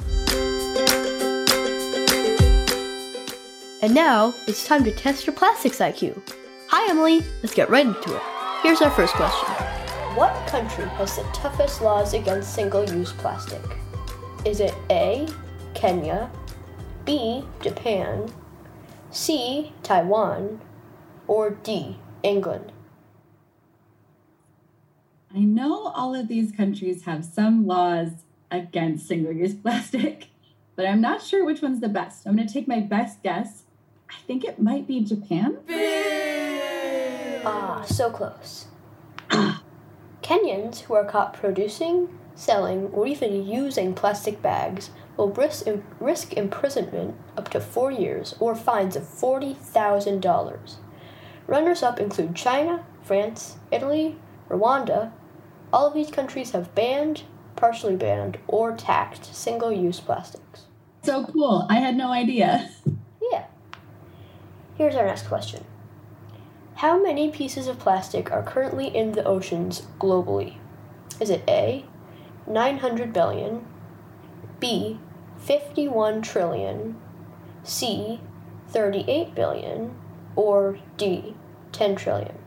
And 3.81 3.95
now 3.95 4.35
it's 4.45 4.67
time 4.67 4.83
to 4.83 4.91
test 4.91 5.25
your 5.25 5.35
plastics 5.35 5.79
IQ. 5.79 6.21
Hi, 6.67 6.87
Emily. 6.91 7.25
Let's 7.41 7.55
get 7.55 7.71
right 7.71 7.87
into 7.87 8.15
it. 8.15 8.21
Here's 8.61 8.79
our 8.79 8.91
first 8.91 9.15
question 9.15 9.47
What 10.15 10.35
country 10.45 10.85
has 10.85 11.15
the 11.15 11.23
toughest 11.33 11.81
laws 11.81 12.13
against 12.13 12.53
single 12.53 12.87
use 12.87 13.11
plastic? 13.11 13.59
Is 14.45 14.59
it 14.59 14.75
A, 14.91 15.27
Kenya, 15.73 16.29
B, 17.05 17.43
Japan, 17.59 18.31
C, 19.09 19.73
Taiwan, 19.81 20.61
or 21.25 21.49
D, 21.49 21.97
England? 22.21 22.71
I 25.33 25.39
know 25.39 25.87
all 25.87 26.13
of 26.13 26.27
these 26.27 26.51
countries 26.51 27.05
have 27.05 27.25
some 27.25 27.65
laws 27.65 28.09
against 28.51 29.07
single 29.07 29.33
use 29.33 29.55
plastic, 29.63 30.27
but 30.75 30.85
I'm 30.85 31.01
not 31.01 31.23
sure 31.23 31.43
which 31.43 31.63
one's 31.63 31.81
the 31.81 31.89
best. 31.89 32.27
I'm 32.27 32.35
going 32.35 32.47
to 32.47 32.53
take 32.53 32.67
my 32.67 32.79
best 32.79 33.23
guess. 33.23 33.63
I 34.11 34.21
think 34.27 34.43
it 34.43 34.61
might 34.61 34.87
be 34.87 35.01
Japan. 35.01 35.57
Ah, 37.45 37.83
so 37.87 38.11
close. 38.11 38.67
Kenyans 40.21 40.81
who 40.81 40.93
are 40.93 41.05
caught 41.05 41.33
producing, 41.33 42.09
selling, 42.35 42.87
or 42.87 43.07
even 43.07 43.47
using 43.47 43.93
plastic 43.93 44.41
bags 44.41 44.91
will 45.17 45.29
risk, 45.29 45.65
risk 45.99 46.33
imprisonment 46.33 47.15
up 47.37 47.49
to 47.49 47.59
four 47.59 47.91
years 47.91 48.35
or 48.39 48.55
fines 48.55 48.95
of 48.95 49.03
$40,000. 49.03 50.75
Runners 51.47 51.83
up 51.83 51.99
include 51.99 52.35
China, 52.35 52.85
France, 53.03 53.57
Italy, 53.71 54.17
Rwanda, 54.49 55.11
all 55.73 55.87
of 55.87 55.93
these 55.93 56.11
countries 56.11 56.51
have 56.51 56.75
banned, 56.75 57.23
partially 57.55 57.95
banned, 57.95 58.37
or 58.47 58.75
taxed 58.75 59.33
single 59.33 59.71
use 59.71 59.99
plastics. 59.99 60.65
So 61.03 61.25
cool. 61.25 61.65
I 61.69 61.75
had 61.75 61.95
no 61.95 62.11
idea. 62.11 62.69
Here's 64.81 64.95
our 64.95 65.05
next 65.05 65.27
question 65.27 65.63
How 66.77 66.99
many 66.99 67.29
pieces 67.29 67.67
of 67.67 67.77
plastic 67.77 68.31
are 68.31 68.41
currently 68.41 68.87
in 68.87 69.11
the 69.11 69.23
oceans 69.23 69.83
globally? 69.99 70.55
Is 71.19 71.29
it 71.29 71.43
A, 71.47 71.85
900 72.47 73.13
billion, 73.13 73.63
B, 74.59 74.99
51 75.37 76.23
trillion, 76.23 76.99
C, 77.63 78.21
38 78.69 79.35
billion, 79.35 79.93
or 80.35 80.79
D, 80.97 81.35
10 81.73 81.95
trillion? 81.95 82.39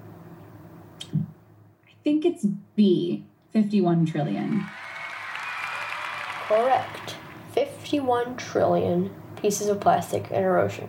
I 1.14 1.92
think 2.02 2.24
it's 2.24 2.44
B, 2.74 3.26
51 3.52 4.06
trillion. 4.06 4.66
Correct. 6.48 7.14
51 7.52 8.36
trillion 8.38 9.14
pieces 9.40 9.68
of 9.68 9.78
plastic 9.78 10.32
in 10.32 10.42
our 10.42 10.58
ocean. 10.58 10.88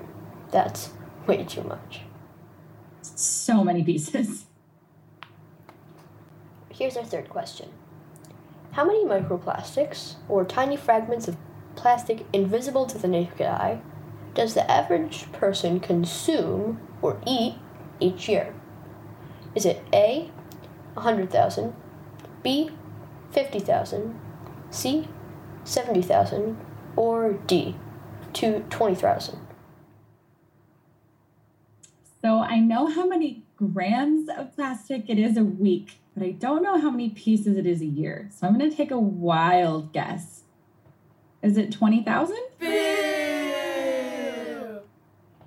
That's 0.49 0.89
way 1.27 1.43
too 1.43 1.63
much. 1.63 2.01
So 3.01 3.63
many 3.63 3.83
pieces. 3.83 4.45
Here's 6.69 6.97
our 6.97 7.05
third 7.05 7.29
question 7.29 7.69
How 8.71 8.85
many 8.85 9.05
microplastics, 9.05 10.15
or 10.27 10.43
tiny 10.43 10.75
fragments 10.75 11.27
of 11.27 11.37
plastic 11.75 12.25
invisible 12.33 12.85
to 12.87 12.97
the 12.97 13.07
naked 13.07 13.47
eye, 13.47 13.79
does 14.33 14.53
the 14.53 14.69
average 14.69 15.31
person 15.31 15.79
consume 15.79 16.81
or 17.01 17.19
eat 17.25 17.55
each 17.99 18.27
year? 18.27 18.53
Is 19.55 19.65
it 19.65 19.81
A, 19.93 20.29
100,000, 20.95 21.73
B, 22.43 22.71
50,000, 23.31 24.19
C, 24.69 25.07
70,000, 25.63 26.57
or 26.95 27.33
D, 27.33 27.75
to 28.33 28.59
20,000. 28.69 29.44
So 32.25 32.39
I 32.39 32.59
know 32.59 32.87
how 32.87 33.05
many 33.05 33.43
grams 33.55 34.29
of 34.29 34.55
plastic 34.55 35.11
it 35.11 35.19
is 35.19 35.37
a 35.37 35.43
week, 35.43 35.99
but 36.17 36.25
I 36.25 36.31
don't 36.31 36.63
know 36.63 36.79
how 36.79 36.89
many 36.89 37.11
pieces 37.11 37.55
it 37.55 37.67
is 37.67 37.81
a 37.81 37.85
year. 37.85 38.31
So 38.31 38.47
I'm 38.47 38.57
going 38.57 38.67
to 38.67 38.75
take 38.75 38.89
a 38.89 38.97
wild 38.97 39.93
guess. 39.93 40.41
Is 41.43 41.55
it 41.55 41.71
20,000? 41.71 42.35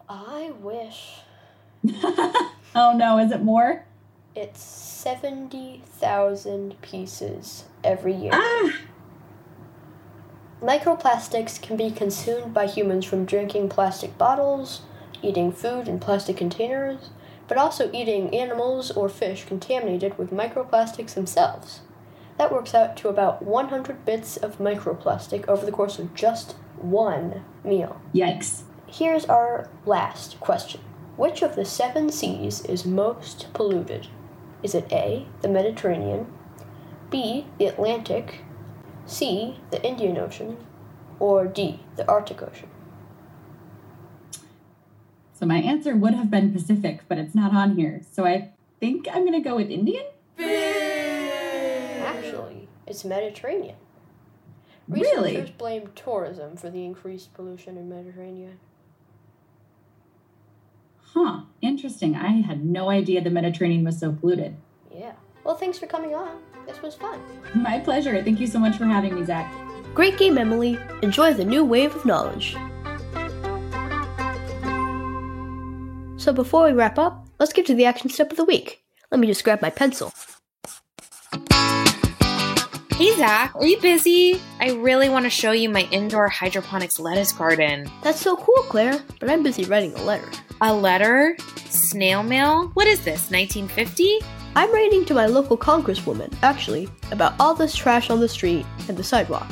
I 0.08 0.52
wish. 0.60 1.16
oh 2.76 2.94
no, 2.94 3.18
is 3.18 3.32
it 3.32 3.42
more? 3.42 3.84
It's 4.36 4.62
70,000 4.62 6.80
pieces 6.80 7.64
every 7.82 8.14
year. 8.14 8.30
Ah! 8.32 8.72
Microplastics 10.62 11.60
can 11.60 11.76
be 11.76 11.90
consumed 11.90 12.54
by 12.54 12.68
humans 12.68 13.04
from 13.04 13.24
drinking 13.24 13.68
plastic 13.68 14.16
bottles, 14.16 14.82
eating 15.22 15.52
food 15.52 15.88
in 15.88 15.98
plastic 15.98 16.36
containers, 16.36 17.10
but 17.46 17.58
also 17.58 17.90
eating 17.92 18.34
animals 18.34 18.90
or 18.90 19.08
fish 19.08 19.44
contaminated 19.44 20.16
with 20.18 20.30
microplastics 20.30 21.14
themselves. 21.14 21.80
That 22.36 22.52
works 22.52 22.74
out 22.74 22.96
to 22.98 23.08
about 23.08 23.42
100 23.42 24.04
bits 24.04 24.36
of 24.36 24.58
microplastic 24.58 25.48
over 25.48 25.66
the 25.66 25.72
course 25.72 25.98
of 25.98 26.14
just 26.14 26.52
one 26.76 27.44
meal. 27.64 28.00
Yikes. 28.14 28.62
Here's 28.86 29.24
our 29.26 29.68
last 29.84 30.38
question 30.40 30.80
Which 31.16 31.42
of 31.42 31.56
the 31.56 31.64
seven 31.64 32.10
seas 32.10 32.64
is 32.64 32.86
most 32.86 33.52
polluted? 33.52 34.06
Is 34.62 34.74
it 34.74 34.92
A, 34.92 35.26
the 35.42 35.48
Mediterranean, 35.48 36.32
B, 37.10 37.46
the 37.58 37.66
Atlantic, 37.66 38.42
C, 39.06 39.58
the 39.70 39.82
Indian 39.84 40.18
Ocean, 40.18 40.58
or 41.18 41.46
D, 41.46 41.80
the 41.96 42.08
Arctic 42.08 42.42
Ocean? 42.42 42.68
So 45.38 45.46
my 45.46 45.58
answer 45.58 45.94
would 45.94 46.14
have 46.14 46.32
been 46.32 46.52
Pacific, 46.52 47.02
but 47.06 47.16
it's 47.16 47.34
not 47.34 47.54
on 47.54 47.76
here. 47.76 48.00
So 48.10 48.26
I 48.26 48.50
think 48.80 49.06
I'm 49.08 49.20
going 49.24 49.40
to 49.40 49.48
go 49.48 49.54
with 49.54 49.70
Indian. 49.70 50.04
Actually, 52.00 52.66
it's 52.88 53.04
Mediterranean. 53.04 53.76
Really? 54.88 55.36
Researchers 55.36 55.50
blame 55.50 55.90
tourism 55.94 56.56
for 56.56 56.70
the 56.70 56.84
increased 56.84 57.34
pollution 57.34 57.76
in 57.76 57.88
Mediterranean. 57.88 58.58
Huh, 61.12 61.42
interesting. 61.62 62.16
I 62.16 62.40
had 62.40 62.64
no 62.64 62.90
idea 62.90 63.20
the 63.20 63.30
Mediterranean 63.30 63.84
was 63.84 64.00
so 64.00 64.10
polluted. 64.12 64.56
Yeah. 64.92 65.12
Well, 65.44 65.54
thanks 65.54 65.78
for 65.78 65.86
coming 65.86 66.16
on. 66.16 66.38
This 66.66 66.82
was 66.82 66.96
fun. 66.96 67.20
My 67.54 67.78
pleasure. 67.78 68.20
Thank 68.24 68.40
you 68.40 68.48
so 68.48 68.58
much 68.58 68.76
for 68.76 68.86
having 68.86 69.14
me, 69.14 69.24
Zach. 69.24 69.52
Great 69.94 70.18
game, 70.18 70.36
Emily. 70.36 70.80
Enjoy 71.02 71.32
the 71.32 71.44
new 71.44 71.64
wave 71.64 71.94
of 71.94 72.04
knowledge. 72.04 72.56
So 76.28 76.34
before 76.34 76.66
we 76.66 76.72
wrap 76.72 76.98
up, 76.98 77.26
let's 77.40 77.54
get 77.54 77.64
to 77.68 77.74
the 77.74 77.86
action 77.86 78.10
step 78.10 78.30
of 78.30 78.36
the 78.36 78.44
week. 78.44 78.84
Let 79.10 79.18
me 79.18 79.26
just 79.26 79.44
grab 79.44 79.62
my 79.62 79.70
pencil. 79.70 80.12
Hey 82.92 83.16
Zach, 83.16 83.54
are 83.54 83.64
you 83.64 83.80
busy? 83.80 84.38
I 84.60 84.72
really 84.72 85.08
want 85.08 85.24
to 85.24 85.30
show 85.30 85.52
you 85.52 85.70
my 85.70 85.88
indoor 85.90 86.28
hydroponics 86.28 87.00
lettuce 87.00 87.32
garden. 87.32 87.90
That's 88.02 88.20
so 88.20 88.36
cool, 88.36 88.62
Claire, 88.64 89.02
but 89.20 89.30
I'm 89.30 89.42
busy 89.42 89.64
writing 89.64 89.94
a 89.94 90.02
letter. 90.02 90.28
A 90.60 90.74
letter? 90.74 91.34
Snail 91.70 92.22
mail? 92.22 92.72
What 92.74 92.86
is 92.86 93.02
this, 93.04 93.30
1950? 93.30 94.18
I'm 94.54 94.70
writing 94.70 95.06
to 95.06 95.14
my 95.14 95.24
local 95.24 95.56
congresswoman, 95.56 96.30
actually, 96.42 96.90
about 97.10 97.36
all 97.40 97.54
this 97.54 97.74
trash 97.74 98.10
on 98.10 98.20
the 98.20 98.28
street 98.28 98.66
and 98.86 98.98
the 98.98 99.02
sidewalk. 99.02 99.50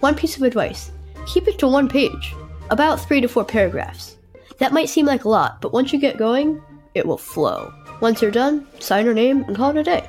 One 0.00 0.14
piece 0.14 0.36
of 0.36 0.42
advice 0.42 0.90
keep 1.26 1.48
it 1.48 1.58
to 1.58 1.66
one 1.66 1.88
page, 1.88 2.34
about 2.70 3.00
three 3.00 3.20
to 3.20 3.28
four 3.28 3.44
paragraphs. 3.44 4.16
That 4.58 4.72
might 4.72 4.88
seem 4.88 5.06
like 5.06 5.24
a 5.24 5.28
lot, 5.28 5.60
but 5.60 5.72
once 5.72 5.92
you 5.92 5.98
get 5.98 6.16
going, 6.16 6.62
it 6.94 7.04
will 7.04 7.18
flow. 7.18 7.72
Once 8.00 8.22
you're 8.22 8.30
done, 8.30 8.66
sign 8.78 9.04
your 9.04 9.14
name 9.14 9.42
and 9.44 9.56
call 9.56 9.70
it 9.70 9.76
a 9.76 9.82
day. 9.82 10.08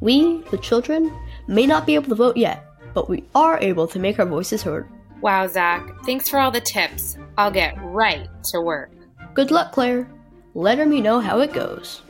We, 0.00 0.42
the 0.50 0.58
children, 0.58 1.12
may 1.46 1.66
not 1.66 1.86
be 1.86 1.94
able 1.94 2.08
to 2.08 2.14
vote 2.14 2.36
yet, 2.36 2.64
but 2.94 3.08
we 3.08 3.24
are 3.34 3.58
able 3.60 3.86
to 3.88 3.98
make 3.98 4.18
our 4.18 4.26
voices 4.26 4.62
heard. 4.62 4.88
Wow, 5.20 5.46
Zach, 5.46 6.04
thanks 6.04 6.28
for 6.28 6.38
all 6.38 6.50
the 6.50 6.60
tips. 6.60 7.16
I'll 7.38 7.50
get 7.50 7.74
right 7.82 8.28
to 8.44 8.60
work. 8.60 8.90
Good 9.34 9.50
luck, 9.50 9.72
Claire. 9.72 10.08
Let 10.54 10.86
me 10.86 11.00
know 11.00 11.20
how 11.20 11.40
it 11.40 11.52
goes. 11.52 12.02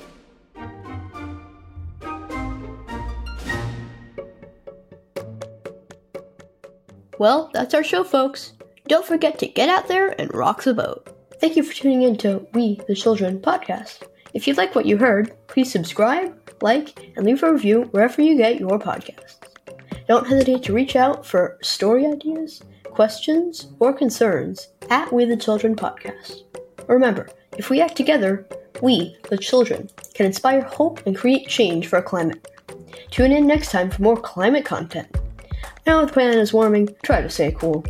Well, 7.19 7.51
that's 7.55 7.73
our 7.73 7.83
show, 7.83 8.05
folks. 8.05 8.53
Don't 8.88 9.07
forget 9.07 9.38
to 9.38 9.47
get 9.49 9.71
out 9.71 9.88
there 9.88 10.21
and 10.21 10.33
rock 10.35 10.62
the 10.62 10.75
boat. 10.75 11.09
Thank 11.40 11.57
you 11.57 11.62
for 11.62 11.73
tuning 11.73 12.03
in 12.03 12.16
to 12.19 12.47
We 12.53 12.81
the 12.87 12.95
Children 12.95 13.40
podcast. 13.40 14.03
If 14.35 14.47
you 14.47 14.53
like 14.55 14.75
what 14.75 14.87
you 14.87 14.99
heard, 14.99 15.35
please 15.47 15.73
subscribe, 15.73 16.35
like, 16.61 17.12
and 17.16 17.25
leave 17.25 17.42
a 17.42 17.53
review 17.53 17.85
wherever 17.92 18.21
you 18.21 18.37
get 18.37 18.61
your 18.61 18.79
podcasts. 18.79 19.38
Don't 20.09 20.27
hesitate 20.27 20.62
to 20.64 20.75
reach 20.75 20.95
out 20.95 21.25
for 21.25 21.59
story 21.62 22.07
ideas, 22.07 22.62
questions, 22.97 23.67
or 23.79 23.93
concerns 23.93 24.69
at 24.89 25.13
We 25.13 25.27
the 25.27 25.37
Children 25.37 25.77
podcast. 25.77 26.45
Remember, 26.89 27.29
if 27.59 27.69
we 27.69 27.83
act 27.83 27.95
together, 27.95 28.49
we, 28.81 29.19
the 29.29 29.37
children, 29.37 29.91
can 30.15 30.25
inspire 30.25 30.63
hope 30.63 31.07
and 31.07 31.15
create 31.15 31.47
change 31.47 31.89
for 31.89 31.97
our 31.97 32.03
climate. 32.03 32.51
Tune 33.11 33.33
in 33.33 33.47
next 33.47 33.71
time 33.71 33.91
for 33.91 34.01
more 34.01 34.17
climate 34.17 34.65
content. 34.65 35.15
Now 35.87 36.03
the 36.07 36.11
planet 36.11 36.39
is 36.39 36.55
warming, 36.55 36.89
try 37.05 37.21
to 37.21 37.29
stay 37.29 37.53
cool. 37.53 37.85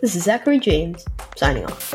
This 0.00 0.16
is 0.16 0.24
Zachary 0.24 0.58
James, 0.58 1.06
signing 1.36 1.64
off. 1.64 1.94